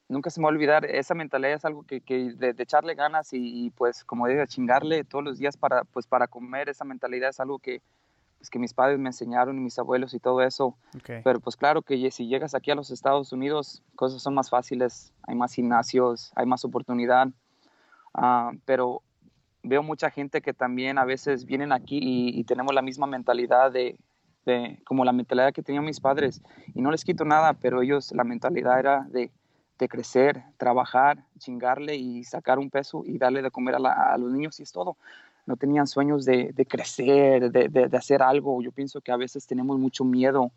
nunca 0.07 0.29
se 0.29 0.39
me 0.39 0.45
va 0.45 0.49
a 0.49 0.53
olvidar, 0.53 0.85
esa 0.85 1.15
mentalidad 1.15 1.53
es 1.53 1.65
algo 1.65 1.83
que, 1.83 2.01
que 2.01 2.33
de, 2.33 2.55
echarle 2.57 2.95
ganas 2.95 3.29
y, 3.31 3.71
pues 3.71 4.03
como 4.03 4.27
digo, 4.27 4.45
chingarle 4.45 5.03
todos 5.03 5.23
los 5.23 5.37
días 5.37 5.57
para, 5.57 5.83
pues, 5.83 6.07
para 6.07 6.27
comer, 6.27 6.69
esa 6.69 6.85
mentalidad 6.85 7.29
es 7.29 7.39
algo 7.39 7.59
que, 7.59 7.81
pues, 8.37 8.49
que 8.49 8.59
mis 8.59 8.73
padres 8.73 8.99
me 8.99 9.09
enseñaron 9.09 9.57
y 9.57 9.61
mis 9.61 9.79
abuelos 9.79 10.13
y 10.13 10.19
todo 10.19 10.41
eso. 10.41 10.77
Pero 11.23 11.39
pues 11.39 11.55
claro 11.55 11.81
que 11.81 12.11
si 12.11 12.27
llegas 12.27 12.53
aquí 12.53 12.71
a 12.71 12.75
los 12.75 12.91
Estados 12.91 13.31
Unidos, 13.31 13.81
cosas 13.95 14.21
son 14.21 14.35
más 14.35 14.49
fáciles, 14.49 15.13
hay 15.23 15.35
más 15.35 15.53
gimnasios, 15.53 16.31
hay 16.35 16.45
más 16.45 16.63
oportunidad, 16.65 17.27
uh, 18.13 18.57
pero 18.65 19.01
veo 19.63 19.81
mucha 19.81 20.11
gente 20.11 20.41
que 20.41 20.53
también 20.53 20.99
a 20.99 21.05
veces 21.05 21.45
vienen 21.45 21.71
aquí 21.71 21.97
y, 21.97 22.39
y 22.39 22.43
tenemos 22.43 22.75
la 22.75 22.83
misma 22.83 23.07
mentalidad 23.07 23.71
de, 23.71 23.97
de, 24.45 24.79
como 24.85 25.03
la 25.03 25.11
mentalidad 25.11 25.51
que 25.51 25.63
tenían 25.63 25.83
mis 25.83 25.99
padres. 25.99 26.41
Y 26.73 26.81
no 26.81 26.91
les 26.91 27.03
quito 27.03 27.25
nada, 27.25 27.53
pero 27.53 27.81
ellos, 27.81 28.11
la 28.11 28.23
mentalidad 28.23 28.79
era 28.79 29.07
de 29.09 29.31
de 29.77 29.89
crecer, 29.89 30.43
trabajar, 30.57 31.23
chingarle 31.37 31.95
y 31.95 32.23
sacar 32.23 32.59
un 32.59 32.69
peso 32.69 33.03
y 33.05 33.17
darle 33.17 33.41
de 33.41 33.51
comer 33.51 33.75
a, 33.75 34.17
los 34.17 34.31
niños 34.31 34.59
y 34.59 34.63
es 34.63 34.71
todo. 34.71 34.97
No 35.45 35.57
tenían 35.57 35.85
sueños 35.87 36.25
de, 36.25 36.53
crecer, 36.67 37.51
de, 37.51 37.97
hacer 37.97 38.23
algo. 38.23 38.61
Yo 38.61 38.71
pienso 38.71 39.01
que 39.01 39.11
a 39.11 39.17
veces 39.17 39.45
tenemos 39.45 39.77
mucho 39.77 40.03
miedo 40.03 40.51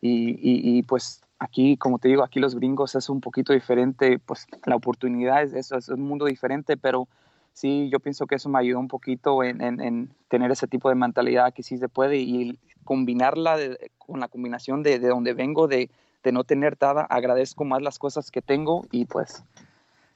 y, 0.00 0.82
pues 0.84 1.22
aquí, 1.38 1.76
como 1.76 1.98
te 1.98 2.08
digo, 2.08 2.22
aquí 2.22 2.38
los 2.38 2.54
gringos 2.54 2.94
es 2.94 3.08
un 3.08 3.20
poquito 3.20 3.52
diferente, 3.52 4.18
pues 4.18 4.46
la 4.64 4.76
oportunidad 4.76 5.42
es 5.42 5.54
eso, 5.54 5.76
es 5.76 5.88
un 5.88 6.02
mundo 6.02 6.26
diferente, 6.26 6.76
pero 6.76 7.08
sí, 7.54 7.88
yo 7.90 7.98
pienso 7.98 8.26
que 8.26 8.36
eso 8.36 8.48
me 8.48 8.58
ayudó 8.58 8.78
un 8.78 8.88
poquito 8.88 9.42
en, 9.42 10.10
tener 10.28 10.50
ese 10.50 10.68
tipo 10.68 10.88
de 10.90 10.94
mentalidad 10.94 11.52
que 11.52 11.62
sí 11.62 11.78
se 11.78 11.88
puede 11.88 12.18
y 12.18 12.58
combinarla 12.84 13.58
con 13.98 14.20
la 14.20 14.28
combinación 14.28 14.82
de, 14.82 14.98
de 14.98 15.08
donde 15.08 15.32
vengo, 15.32 15.66
de, 15.66 15.90
de 16.22 16.32
no 16.32 16.44
tener 16.44 16.76
nada, 16.80 17.02
agradezco 17.02 17.64
más 17.64 17.82
las 17.82 17.98
cosas 17.98 18.30
que 18.30 18.42
tengo 18.42 18.86
y 18.90 19.06
pues 19.06 19.42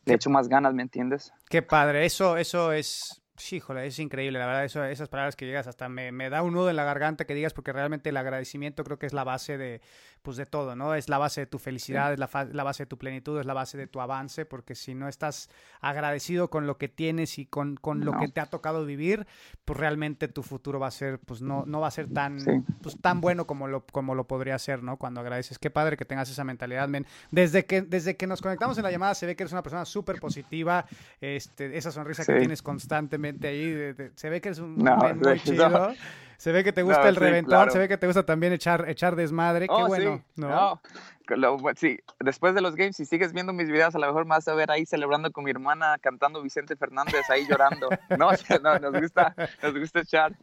le 0.05 0.15
echo 0.15 0.31
más 0.31 0.49
ganas, 0.49 0.75
¿me 0.75 0.83
entiendes? 0.83 1.33
Qué 1.49 1.63
padre, 1.63 2.05
eso, 2.05 2.37
eso 2.37 2.73
es, 2.73 3.23
híjole, 3.51 3.87
es 3.87 3.99
increíble, 3.99 4.39
la 4.39 4.47
verdad, 4.47 4.65
eso, 4.65 4.85
esas 4.85 5.09
palabras 5.09 5.35
que 5.35 5.45
llegas 5.45 5.67
hasta 5.67 5.89
me, 5.89 6.13
me 6.13 6.31
da 6.31 6.43
un 6.43 6.55
nudo 6.55 6.71
en 6.71 6.77
la 6.77 6.85
garganta 6.85 7.25
que 7.25 7.35
digas 7.35 7.53
porque 7.53 7.73
realmente 7.73 8.11
el 8.11 8.17
agradecimiento 8.17 8.85
creo 8.85 8.99
que 8.99 9.07
es 9.07 9.13
la 9.13 9.25
base 9.25 9.59
de, 9.59 9.81
pues 10.23 10.37
de 10.37 10.47
todo, 10.47 10.77
¿no? 10.77 10.95
Es 10.95 11.09
la 11.09 11.19
base 11.19 11.43
de 11.43 11.47
tu 11.47 11.59
felicidad, 11.59 12.13
es 12.13 12.19
la, 12.19 12.65
base 12.65 12.85
de 12.85 12.87
tu 12.87 12.97
plenitud, 12.97 13.39
es 13.41 13.47
la 13.47 13.55
base 13.55 13.77
de 13.77 13.87
tu 13.87 14.01
avance, 14.01 14.47
porque 14.47 14.75
si 14.75 14.95
no 14.95 15.09
estás 15.09 15.51
agradecido 15.81 16.49
con 16.49 16.67
lo 16.67 16.79
que 16.79 16.89
tienes 16.89 17.39
y 17.39 17.47
con, 17.47 17.77
con 17.77 18.05
lo 18.05 18.17
que 18.19 18.29
te 18.29 18.41
ha 18.41 18.47
tocado 18.47 18.87
vivir, 18.87 19.27
pues 19.65 19.79
realmente 19.79 20.29
tu 20.29 20.43
futuro 20.43 20.79
va 20.79 20.87
a 20.87 20.93
ser, 20.93 21.19
pues 21.19 21.43
no, 21.43 21.65
no 21.67 21.81
va 21.81 21.89
a 21.89 21.91
ser 21.91 22.09
tan, 22.09 22.65
pues, 22.83 22.97
tan 23.01 23.21
bueno 23.21 23.47
como 23.47 23.67
lo, 23.67 23.85
como 23.85 24.15
lo 24.15 24.27
podría 24.27 24.59
ser, 24.59 24.83
¿no? 24.83 24.97
Cuando 24.97 25.21
agradeces. 25.21 25.59
Qué 25.59 25.71
padre 25.71 25.97
que 25.97 26.05
tengas 26.05 26.31
esa 26.31 26.45
mentalidad, 26.45 26.89
men. 26.89 27.05
Desde 27.33 27.67
que, 27.67 27.83
desde 27.83 28.17
que 28.17 28.27
nos 28.27 28.41
conectamos 28.41 28.79
en 28.79 28.85
la 28.85 28.93
llamada 28.93 29.15
se 29.15 29.27
ve 29.27 29.35
que 29.35 29.43
eres 29.43 29.53
una 29.53 29.63
persona 29.63 29.85
súper 29.85 30.21
positiva, 30.21 30.87
este, 31.21 31.77
esa 31.77 31.91
sonrisa 31.91 32.25
que 32.25 32.35
tienes 32.39 32.63
constantemente 32.63 33.24
ahí, 33.49 33.95
se 34.15 34.31
ve 34.31 34.41
que 34.41 34.49
eres 34.49 34.59
un 34.59 34.77
muy 34.77 35.39
chido. 35.45 35.95
Se 36.37 36.53
ve 36.53 36.65
que 36.65 36.73
te 36.73 36.83
gusta 36.83 37.09
el 37.09 37.17
reventón, 37.17 37.71
se 37.71 37.79
ve 37.79 37.89
que 37.89 37.97
te 37.97 38.07
gusta 38.07 38.25
también 38.25 38.53
echar, 38.53 38.89
echar 38.89 39.17
desmadre. 39.17 39.67
Qué 39.67 39.75
oh, 39.75 39.87
bueno. 39.87 40.23
Sí. 40.35 40.41
¿no? 40.41 40.81
sí, 41.77 41.99
después 42.21 42.55
de 42.55 42.61
los 42.61 42.75
games, 42.75 42.97
si 42.97 43.05
sigues 43.05 43.33
viendo 43.33 43.53
mis 43.53 43.69
videos, 43.69 43.95
a 43.95 43.99
lo 43.99 44.07
mejor 44.07 44.25
me 44.25 44.31
vas 44.31 44.47
a 44.49 44.55
ver 44.55 44.71
ahí 44.71 44.85
celebrando 44.85 45.31
con 45.33 45.45
mi 45.45 45.51
hermana, 45.51 45.97
cantando 45.99 46.43
Vicente 46.43 46.77
Fernández, 46.77 47.29
ahí 47.31 47.47
llorando. 47.49 47.89
No, 48.19 48.31
no 48.63 48.79
nos 48.79 49.01
gusta, 49.01 49.35
nos 49.63 49.75
gusta 49.75 50.01
echar. 50.01 50.37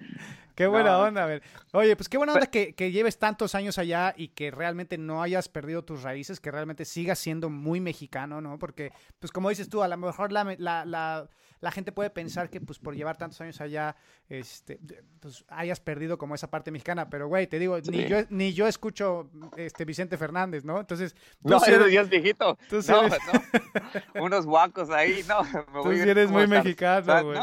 qué 0.56 0.67
buena 0.67 0.97
onda, 0.97 1.23
a 1.23 1.25
ver. 1.25 1.43
Oye, 1.71 1.95
pues 1.95 2.10
qué 2.10 2.17
buena 2.17 2.34
onda 2.34 2.47
que, 2.47 2.73
que, 2.73 2.91
lleves 2.91 3.17
tantos 3.17 3.56
años 3.56 3.77
allá 3.77 4.13
y 4.17 4.30
que 4.30 4.51
realmente 4.51 4.97
no 4.97 5.21
hayas 5.21 5.47
perdido 5.47 5.84
tus 5.84 6.04
raíces, 6.04 6.39
que 6.39 6.51
realmente 6.51 6.86
sigas 6.86 7.19
siendo 7.19 7.49
muy 7.49 7.80
mexicano, 7.80 8.41
¿no? 8.41 8.58
Porque, 8.60 8.91
pues 9.19 9.32
como 9.32 9.49
dices 9.49 9.69
tú, 9.69 9.84
a 9.84 9.88
lo 9.88 9.97
mejor 9.97 10.32
la, 10.32 10.43
la, 10.58 10.86
la, 10.86 11.30
la 11.62 11.71
gente 11.71 11.91
puede 11.91 12.10
pensar 12.10 12.49
que, 12.49 12.60
pues 12.60 12.80
por 12.80 12.95
llevar 12.95 13.17
tantos 13.17 13.39
años 13.41 13.62
allá, 13.62 13.95
este, 14.27 14.80
pues 15.19 15.45
hayas 15.47 15.80
perdido 15.84 16.17
como 16.17 16.36
esa 16.36 16.50
parte 16.50 16.72
mexicana, 16.72 17.10
pero 17.10 17.28
güey, 17.28 17.48
te 17.48 17.60
digo, 17.60 17.78
ni, 17.82 18.08
yo, 18.08 18.17
ni 18.30 18.54
yo 18.54 18.67
escucho 18.67 19.30
este 19.58 19.86
Vicente 19.86 20.17
Fernández, 20.17 20.63
¿no? 20.63 20.80
Entonces, 20.80 21.15
tú 21.41 21.50
no, 21.50 21.60
sí 21.60 21.72
eres, 21.72 22.10
viejito. 22.10 22.58
Tú 22.70 22.80
no, 22.88 23.02
unos 24.24 24.46
guacos 24.46 24.89
ahí, 24.89 25.24
no. 25.28 25.44
Me 25.44 25.84
tú 25.84 25.94
sí 25.94 26.10
eres 26.10 26.30
muy 26.30 26.48
mexicano, 26.48 27.24
güey. 27.24 27.39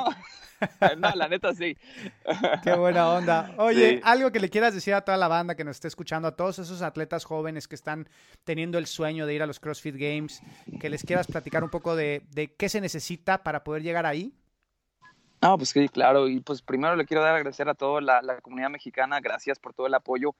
No, 0.98 1.14
la 1.14 1.28
neta 1.28 1.54
sí. 1.54 1.76
Qué 2.64 2.72
buena 2.74 3.08
onda. 3.10 3.54
Oye, 3.58 4.00
algo 4.02 4.32
que 4.32 4.40
le 4.40 4.48
quieras 4.48 4.74
decir 4.74 4.92
a 4.94 5.02
toda 5.02 5.16
la 5.16 5.28
banda 5.28 5.54
que 5.54 5.62
nos 5.62 5.76
esté 5.76 5.86
escuchando, 5.86 6.26
a 6.26 6.36
todos 6.36 6.58
esos 6.58 6.82
atletas 6.82 7.24
jóvenes 7.24 7.68
que 7.68 7.76
están 7.76 8.08
teniendo 8.44 8.78
el 8.78 8.86
sueño 8.86 9.26
de 9.26 9.34
ir 9.34 9.42
a 9.42 9.46
los 9.46 9.60
CrossFit 9.60 9.94
Games, 9.96 10.42
que 10.80 10.90
les 10.90 11.04
quieras 11.04 11.28
platicar 11.28 11.62
un 11.62 11.70
poco 11.70 11.94
de, 11.94 12.22
de 12.30 12.54
qué 12.54 12.68
se 12.68 12.80
necesita 12.80 13.42
para 13.44 13.62
poder 13.62 13.82
llegar 13.82 14.04
ahí. 14.04 14.32
No, 15.40 15.56
pues 15.56 15.70
sí, 15.70 15.88
claro. 15.88 16.28
Y 16.28 16.40
pues 16.40 16.62
primero 16.62 16.96
le 16.96 17.04
quiero 17.04 17.22
dar 17.22 17.36
agradecer 17.36 17.68
a 17.68 17.74
toda 17.74 18.00
la, 18.00 18.40
comunidad 18.40 18.70
mexicana. 18.70 19.20
Gracias 19.20 19.58
por 19.58 19.72
todo 19.72 19.86
el 19.86 19.94
apoyo 19.94 20.34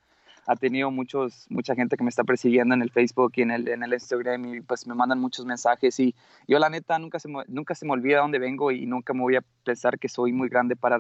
ha 0.47 0.57
tenido 0.57 0.91
muchos, 0.91 1.47
mucha 1.51 1.75
gente 1.75 1.99
que 1.99 2.03
me 2.03 2.09
está 2.09 2.25
persiguiendo 2.25 2.75
en 2.75 2.81
el 2.81 2.91
Facebook 2.91 3.33
y 3.37 3.43
en 3.43 3.51
el, 3.51 3.69
en 3.69 3.83
el 3.83 3.93
Instagram 3.93 4.55
y 4.55 4.61
pues 4.63 4.87
me 4.87 4.95
mandan 4.95 5.21
muchos 5.21 5.45
mensajes 5.45 6.01
y 6.01 6.15
yo 6.47 6.59
la 6.59 6.71
neta 6.71 6.99
nunca 6.99 7.19
se, 7.19 7.29
nunca 7.49 7.75
se 7.75 7.85
me 7.85 7.93
olvida 7.93 8.21
dónde 8.21 8.39
vengo 8.39 8.71
y 8.71 8.87
nunca 8.87 9.13
me 9.13 9.21
voy 9.21 9.37
a 9.37 9.45
pensar 9.63 9.99
que 9.99 10.09
soy 10.09 10.33
muy 10.33 10.49
grande 10.49 10.75
para, 10.75 10.99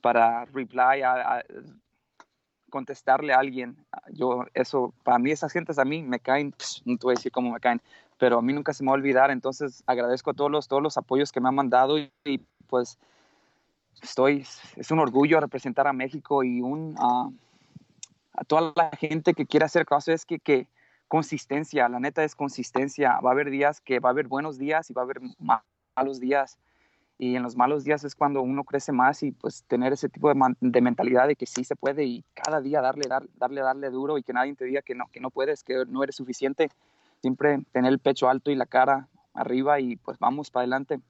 para 0.00 0.44
reply, 0.44 1.02
a, 1.02 1.42
contestarle 2.74 3.32
a 3.32 3.38
alguien. 3.38 3.76
Yo, 4.12 4.44
eso, 4.52 4.94
para 5.04 5.20
mí 5.20 5.30
esas 5.30 5.52
gentes 5.52 5.78
a 5.78 5.84
mí 5.84 6.02
me 6.02 6.18
caen, 6.18 6.52
no 6.84 6.96
te 6.96 7.06
voy 7.06 7.12
a 7.12 7.18
decir 7.18 7.30
cómo 7.30 7.52
me 7.52 7.60
caen, 7.60 7.80
pero 8.18 8.38
a 8.38 8.42
mí 8.42 8.52
nunca 8.52 8.72
se 8.72 8.82
me 8.82 8.88
va 8.88 8.94
a 8.94 8.98
olvidar, 8.98 9.30
entonces 9.30 9.84
agradezco 9.86 10.30
a 10.30 10.34
todos 10.34 10.50
los, 10.50 10.66
todos 10.66 10.82
los 10.82 10.96
apoyos 10.96 11.30
que 11.30 11.40
me 11.40 11.48
han 11.48 11.54
mandado 11.54 11.98
y, 11.98 12.10
pues 12.74 12.98
estoy, 14.02 14.44
es 14.74 14.90
un 14.90 14.98
orgullo 14.98 15.38
representar 15.38 15.86
a 15.86 15.92
México 15.92 16.42
y 16.42 16.60
un... 16.60 16.96
A 16.98 18.42
toda 18.48 18.72
la 18.74 18.90
gente 18.98 19.32
que 19.32 19.46
quiere 19.46 19.64
hacer 19.64 19.86
cosas 19.86 20.26
es 20.26 20.26
que, 20.26 20.66
consistencia, 21.06 21.88
la 21.88 22.00
neta 22.00 22.24
es 22.24 22.34
consistencia. 22.34 23.20
Va 23.20 23.30
a 23.30 23.32
haber 23.32 23.48
días 23.48 23.80
que 23.80 24.00
va 24.00 24.08
a 24.08 24.12
haber 24.12 24.26
buenos 24.26 24.58
días 24.58 24.90
y 24.90 24.92
va 24.92 25.02
a 25.02 25.04
haber 25.04 25.20
malos 25.38 26.18
días. 26.18 26.58
Y 27.16 27.36
en 27.36 27.44
los 27.44 27.54
malos 27.54 27.84
días 27.84 28.02
es 28.02 28.16
cuando 28.16 28.42
uno 28.42 28.64
crece 28.64 28.90
más 28.90 29.22
y 29.22 29.30
pues 29.30 29.62
tener 29.68 29.92
ese 29.92 30.08
tipo 30.08 30.34
de, 30.34 30.56
de 30.60 30.80
mentalidad 30.80 31.28
de 31.28 31.36
que 31.36 31.46
sí 31.46 31.62
se 31.62 31.76
puede 31.76 32.02
y 32.06 32.24
cada 32.34 32.60
día 32.60 32.80
darle, 32.80 33.08
darle, 33.36 33.60
darle 33.60 33.90
duro 33.90 34.18
y 34.18 34.24
que 34.24 34.32
nadie 34.32 34.56
te 34.56 34.64
diga 34.64 34.82
que 34.82 34.96
no, 34.96 35.06
que 35.12 35.20
no 35.20 35.30
puedes, 35.30 35.62
que 35.62 35.84
no 35.86 36.02
eres 36.02 36.16
suficiente. 36.16 36.70
Siempre 37.20 37.60
tener 37.70 37.92
el 37.92 38.00
pecho 38.00 38.28
alto 38.28 38.50
y 38.50 38.56
la 38.56 38.66
cara 38.66 39.06
arriba 39.32 39.78
y 39.78 39.94
pues 39.94 40.18
vamos 40.18 40.50
para 40.50 40.62
adelante. 40.62 41.00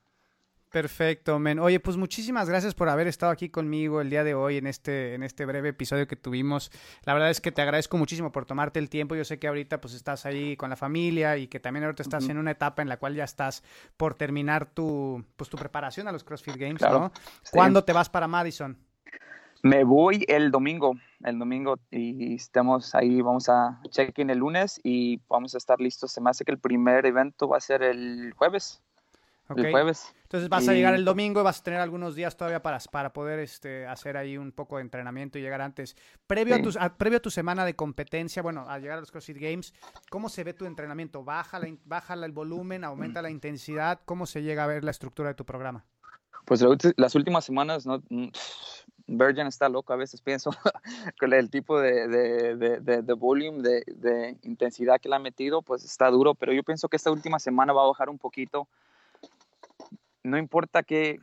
Perfecto, 0.75 1.39
men. 1.39 1.61
Oye, 1.61 1.79
pues 1.79 1.97
muchísimas 1.97 2.49
gracias 2.49 2.75
por 2.75 2.89
haber 2.89 3.07
estado 3.07 3.31
aquí 3.31 3.49
conmigo 3.49 4.01
el 4.01 4.11
día 4.11 4.25
de 4.25 4.35
hoy 4.35 4.57
en 4.57 4.67
este, 4.67 5.15
en 5.15 5.23
este 5.23 5.47
breve 5.47 5.69
episodio 5.69 6.09
que 6.09 6.17
tuvimos. 6.17 6.73
La 7.05 7.15
verdad 7.15 7.31
es 7.31 7.41
que 7.41 7.53
te 7.53 7.63
agradezco 7.63 7.97
muchísimo 7.97 8.33
por 8.33 8.45
tomarte 8.45 8.81
el 8.81 8.91
tiempo. 8.91 9.15
Yo 9.15 9.25
sé 9.25 9.39
que 9.39 9.47
ahorita 9.47 9.81
pues 9.81 9.95
estás 9.95 10.27
ahí 10.27 10.57
con 10.57 10.71
la 10.71 10.75
familia 10.75 11.37
y 11.37 11.47
que 11.47 11.61
también 11.61 11.85
ahorita 11.85 12.03
estás 12.03 12.29
en 12.29 12.39
una 12.39 12.51
etapa 12.51 12.83
en 12.83 12.89
la 12.89 12.97
cual 12.97 13.15
ya 13.15 13.23
estás 13.23 13.63
por 13.97 14.15
terminar 14.15 14.67
tu, 14.67 15.25
pues, 15.37 15.49
tu 15.49 15.57
preparación 15.57 16.09
a 16.09 16.13
los 16.13 16.25
CrossFit 16.25 16.57
Games, 16.57 16.83
¿no? 16.83 17.13
¿Cuándo 17.53 17.85
te 17.85 17.93
vas 17.93 18.11
para 18.11 18.27
Madison? 18.27 18.77
Me 19.63 19.85
voy 19.85 20.25
el 20.27 20.51
domingo, 20.51 20.97
el 21.23 21.39
domingo 21.39 21.79
y 21.93 22.35
estamos 22.35 22.97
ahí, 22.97 23.21
vamos 23.23 23.49
a 23.49 23.81
check-in 23.91 24.29
el 24.29 24.39
lunes 24.39 24.81
y 24.83 25.21
vamos 25.29 25.55
a 25.55 25.59
estar 25.59 25.81
listos. 25.81 26.11
Se 26.11 26.21
me 26.21 26.31
hace 26.31 26.45
que 26.45 26.51
el 26.51 26.59
primer 26.59 27.07
evento 27.07 27.47
va 27.47 27.59
a 27.59 27.61
ser 27.61 27.85
el 27.85 28.33
jueves. 28.37 28.83
El 29.49 29.71
jueves. 29.71 30.15
Entonces 30.23 30.49
vas 30.49 30.67
a 30.69 30.73
llegar 30.73 30.95
el 30.95 31.05
domingo 31.05 31.41
y 31.41 31.45
vas 31.45 31.61
a 31.61 31.63
tener 31.63 31.81
algunos 31.81 32.15
días 32.15 32.37
todavía 32.37 32.63
para, 32.63 32.79
para 32.91 33.13
poder 33.13 33.39
este, 33.41 33.87
hacer 33.87 34.17
ahí 34.17 34.39
un 34.39 34.53
poco 34.53 34.77
de 34.77 34.83
entrenamiento 34.83 35.39
y 35.39 35.43
llegar 35.43 35.61
antes. 35.61 35.97
Previo, 36.27 36.55
a 36.55 36.63
tu, 36.63 36.73
previo 36.97 37.19
a 37.19 37.23
tu 37.23 37.31
semana 37.31 37.65
de 37.65 37.77
competencia, 37.77 38.43
bueno, 38.43 38.67
al 38.69 38.81
llegar 38.81 38.99
a 38.99 39.01
los 39.01 39.13
CrossFit 39.13 39.39
Games, 39.39 39.75
¿cómo 40.11 40.29
se 40.29 40.45
ve 40.45 40.55
tu 40.55 40.65
entrenamiento? 40.65 41.25
¿Baja, 41.25 41.59
la, 41.59 41.69
baja 41.85 42.15
el 42.15 42.33
volumen? 42.33 42.85
¿Aumenta 42.85 43.21
la 43.21 43.31
intensidad? 43.31 44.01
¿Cómo 44.05 44.27
se 44.27 44.43
llega 44.43 44.65
a 44.65 44.67
ver 44.67 44.83
la 44.83 44.91
estructura 44.91 45.29
de 45.29 45.35
tu 45.35 45.45
programa? 45.45 45.85
Pues 46.45 46.65
las 46.97 47.15
últimas 47.15 47.45
semanas, 47.45 47.87
¿no? 47.87 48.03
Mm, 48.11 48.29
Virgin 49.07 49.47
está 49.47 49.69
loco, 49.69 49.93
a 49.93 49.97
veces 49.97 50.21
pienso, 50.21 50.51
con 51.21 51.33
el 51.33 51.51
tipo 51.51 51.81
de, 51.81 52.09
de, 52.09 52.81
de, 52.81 53.03
de 53.03 53.13
volumen, 53.13 53.63
de, 53.63 54.37
intensidad 54.43 55.01
que 55.01 55.09
le 55.09 55.17
ha 55.17 55.19
metido, 55.19 55.63
pues 55.63 55.85
está 55.85 56.11
duro, 56.11 56.35
pero 56.35 56.53
yo 56.53 56.63
pienso 56.63 56.89
que 56.89 56.97
esta 56.97 57.11
última 57.11 57.39
semana 57.39 57.73
va 57.73 57.83
a 57.83 57.89
bajar 57.89 58.09
un 58.09 58.19
poquito 58.19 58.69
no 60.25 60.39
importa 60.39 60.83
que 60.83 61.21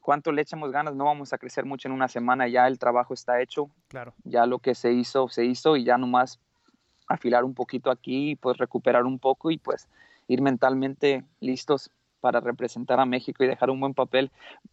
cuánto 0.00 0.30
le 0.30 0.42
echamos 0.42 0.70
ganas, 0.70 0.94
no 0.94 1.04
vamos 1.04 1.32
a 1.32 1.38
crecer 1.38 1.64
mucho 1.64 1.88
en 1.88 1.94
una 1.94 2.06
semana, 2.06 2.46
ya 2.46 2.68
el 2.68 2.78
trabajo 2.78 3.12
está 3.12 3.40
hecho, 3.40 3.70
claro. 3.88 4.14
ya 4.22 4.46
lo 4.46 4.60
que 4.60 4.76
se 4.76 4.92
hizo, 4.92 5.28
se 5.28 5.44
hizo 5.44 5.76
y 5.76 5.84
ya 5.84 5.98
nomás 5.98 6.38
afilar 7.08 7.44
un 7.44 7.54
poquito 7.54 7.90
aquí, 7.90 8.36
pues 8.36 8.56
recuperar 8.58 9.04
un 9.04 9.18
poco 9.18 9.50
y 9.50 9.58
pues 9.58 9.88
ir 10.28 10.42
mentalmente 10.42 11.24
listos 11.40 11.90
para 12.20 12.40
representar 12.40 13.00
a 13.00 13.06
México 13.06 13.44
y 13.44 13.46
dejar 13.46 13.70
un 13.70 13.80
buen 13.80 13.94
papel. 13.94 14.30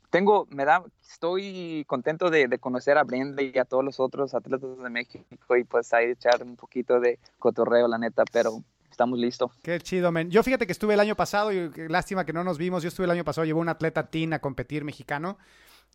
Tengo, 0.10 0.48
me 0.50 0.66
da, 0.66 0.84
estoy 1.02 1.84
contento 1.88 2.30
de, 2.30 2.48
de, 2.48 2.60
conocer 2.60 2.98
a 2.98 3.04
Brenda 3.04 3.42
y 3.44 3.58
a 3.58 3.66
todos 3.66 3.84
los 3.84 4.00
otros 4.00 4.34
atletas 4.34 4.78
de 4.78 4.90
México 4.90 5.56
y 5.56 5.64
pues 5.64 5.94
ahí 5.94 6.12
echar 6.12 6.44
un 6.44 6.56
poquito 6.56 7.00
de 7.00 7.20
cotorreo, 7.40 7.88
la 7.88 7.98
neta, 7.98 8.24
pero 8.32 8.64
estamos 8.94 9.20
listos. 9.20 9.52
Qué 9.62 9.80
chido, 9.80 10.12
men. 10.12 10.30
Yo 10.30 10.44
fíjate 10.44 10.66
que 10.66 10.72
estuve 10.72 10.94
el 10.94 11.00
año 11.00 11.16
pasado 11.16 11.52
y 11.52 11.72
lástima 11.90 12.26
que 12.26 12.34
no 12.34 12.44
nos 12.44 12.58
vimos. 12.58 12.84
Yo 12.84 12.90
estuve 12.90 13.06
el 13.06 13.12
año 13.12 13.24
pasado, 13.24 13.46
llevó 13.46 13.60
un 13.60 13.70
atleta 13.70 14.08
teen 14.08 14.34
a 14.34 14.40
competir 14.40 14.84
mexicano. 14.84 15.38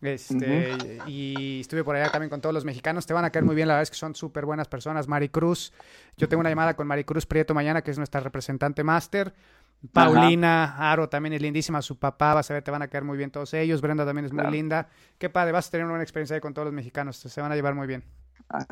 Este, 0.00 0.98
Y 1.06 1.60
estuve 1.60 1.82
por 1.82 1.96
allá 1.96 2.10
también 2.10 2.30
con 2.30 2.40
todos 2.40 2.54
los 2.54 2.64
mexicanos. 2.64 3.06
Te 3.06 3.14
van 3.14 3.24
a 3.24 3.30
caer 3.30 3.44
muy 3.44 3.54
bien, 3.54 3.66
la 3.66 3.74
verdad 3.74 3.82
es 3.82 3.90
que 3.90 3.96
son 3.96 4.14
súper 4.14 4.44
buenas 4.44 4.68
personas. 4.68 5.08
Maricruz, 5.08 5.72
yo 6.16 6.28
tengo 6.28 6.40
una 6.40 6.50
llamada 6.50 6.76
con 6.76 6.86
Maricruz 6.86 7.26
Prieto 7.26 7.54
mañana, 7.54 7.82
que 7.82 7.90
es 7.90 7.98
nuestra 7.98 8.20
representante 8.20 8.84
máster. 8.84 9.34
Paulina 9.92 10.76
Aro 10.76 11.08
también 11.08 11.34
es 11.34 11.42
lindísima, 11.42 11.80
su 11.82 11.98
papá, 11.98 12.34
vas 12.34 12.50
a 12.50 12.54
ver, 12.54 12.64
te 12.64 12.70
van 12.70 12.82
a 12.82 12.88
caer 12.88 13.04
muy 13.04 13.16
bien 13.16 13.30
todos 13.30 13.54
ellos. 13.54 13.80
Brenda 13.80 14.04
también 14.04 14.26
es 14.26 14.32
muy 14.32 14.46
linda. 14.50 14.88
Qué 15.18 15.30
padre, 15.30 15.52
vas 15.52 15.68
a 15.68 15.70
tener 15.70 15.84
una 15.84 15.92
buena 15.92 16.02
experiencia 16.02 16.34
ahí 16.34 16.40
con 16.40 16.52
todos 16.52 16.66
los 16.66 16.74
mexicanos, 16.74 17.16
se 17.16 17.40
van 17.40 17.52
a 17.52 17.54
llevar 17.54 17.74
muy 17.74 17.86
bien. 17.86 18.04
Ah, 18.50 18.64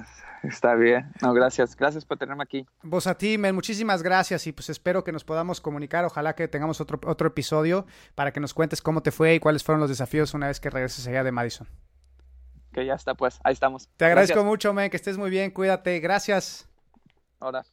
está 0.42 0.74
bien. 0.74 1.12
No, 1.20 1.34
gracias. 1.34 1.76
Gracias 1.76 2.04
por 2.04 2.16
tenerme 2.18 2.42
aquí. 2.42 2.66
Vos 2.82 3.06
a 3.06 3.16
ti, 3.16 3.36
men, 3.36 3.54
muchísimas 3.54 4.02
gracias 4.02 4.46
y 4.46 4.52
pues 4.52 4.70
espero 4.70 5.04
que 5.04 5.12
nos 5.12 5.24
podamos 5.24 5.60
comunicar. 5.60 6.04
Ojalá 6.04 6.34
que 6.34 6.48
tengamos 6.48 6.80
otro, 6.80 6.98
otro 7.04 7.28
episodio 7.28 7.86
para 8.14 8.32
que 8.32 8.40
nos 8.40 8.54
cuentes 8.54 8.80
cómo 8.80 9.02
te 9.02 9.12
fue 9.12 9.34
y 9.34 9.40
cuáles 9.40 9.62
fueron 9.62 9.80
los 9.80 9.90
desafíos 9.90 10.32
una 10.34 10.46
vez 10.48 10.60
que 10.60 10.70
regreses 10.70 11.06
allá 11.06 11.24
de 11.24 11.32
Madison. 11.32 11.68
Que 12.72 12.86
ya 12.86 12.94
está, 12.94 13.14
pues. 13.14 13.38
Ahí 13.44 13.52
estamos. 13.52 13.88
Te 13.96 14.04
agradezco 14.04 14.44
mucho, 14.44 14.72
men. 14.72 14.90
Que 14.90 14.96
estés 14.96 15.18
muy 15.18 15.30
bien. 15.30 15.50
Cuídate. 15.50 16.00
Gracias. 16.00 16.68
Ahora. 17.38 17.64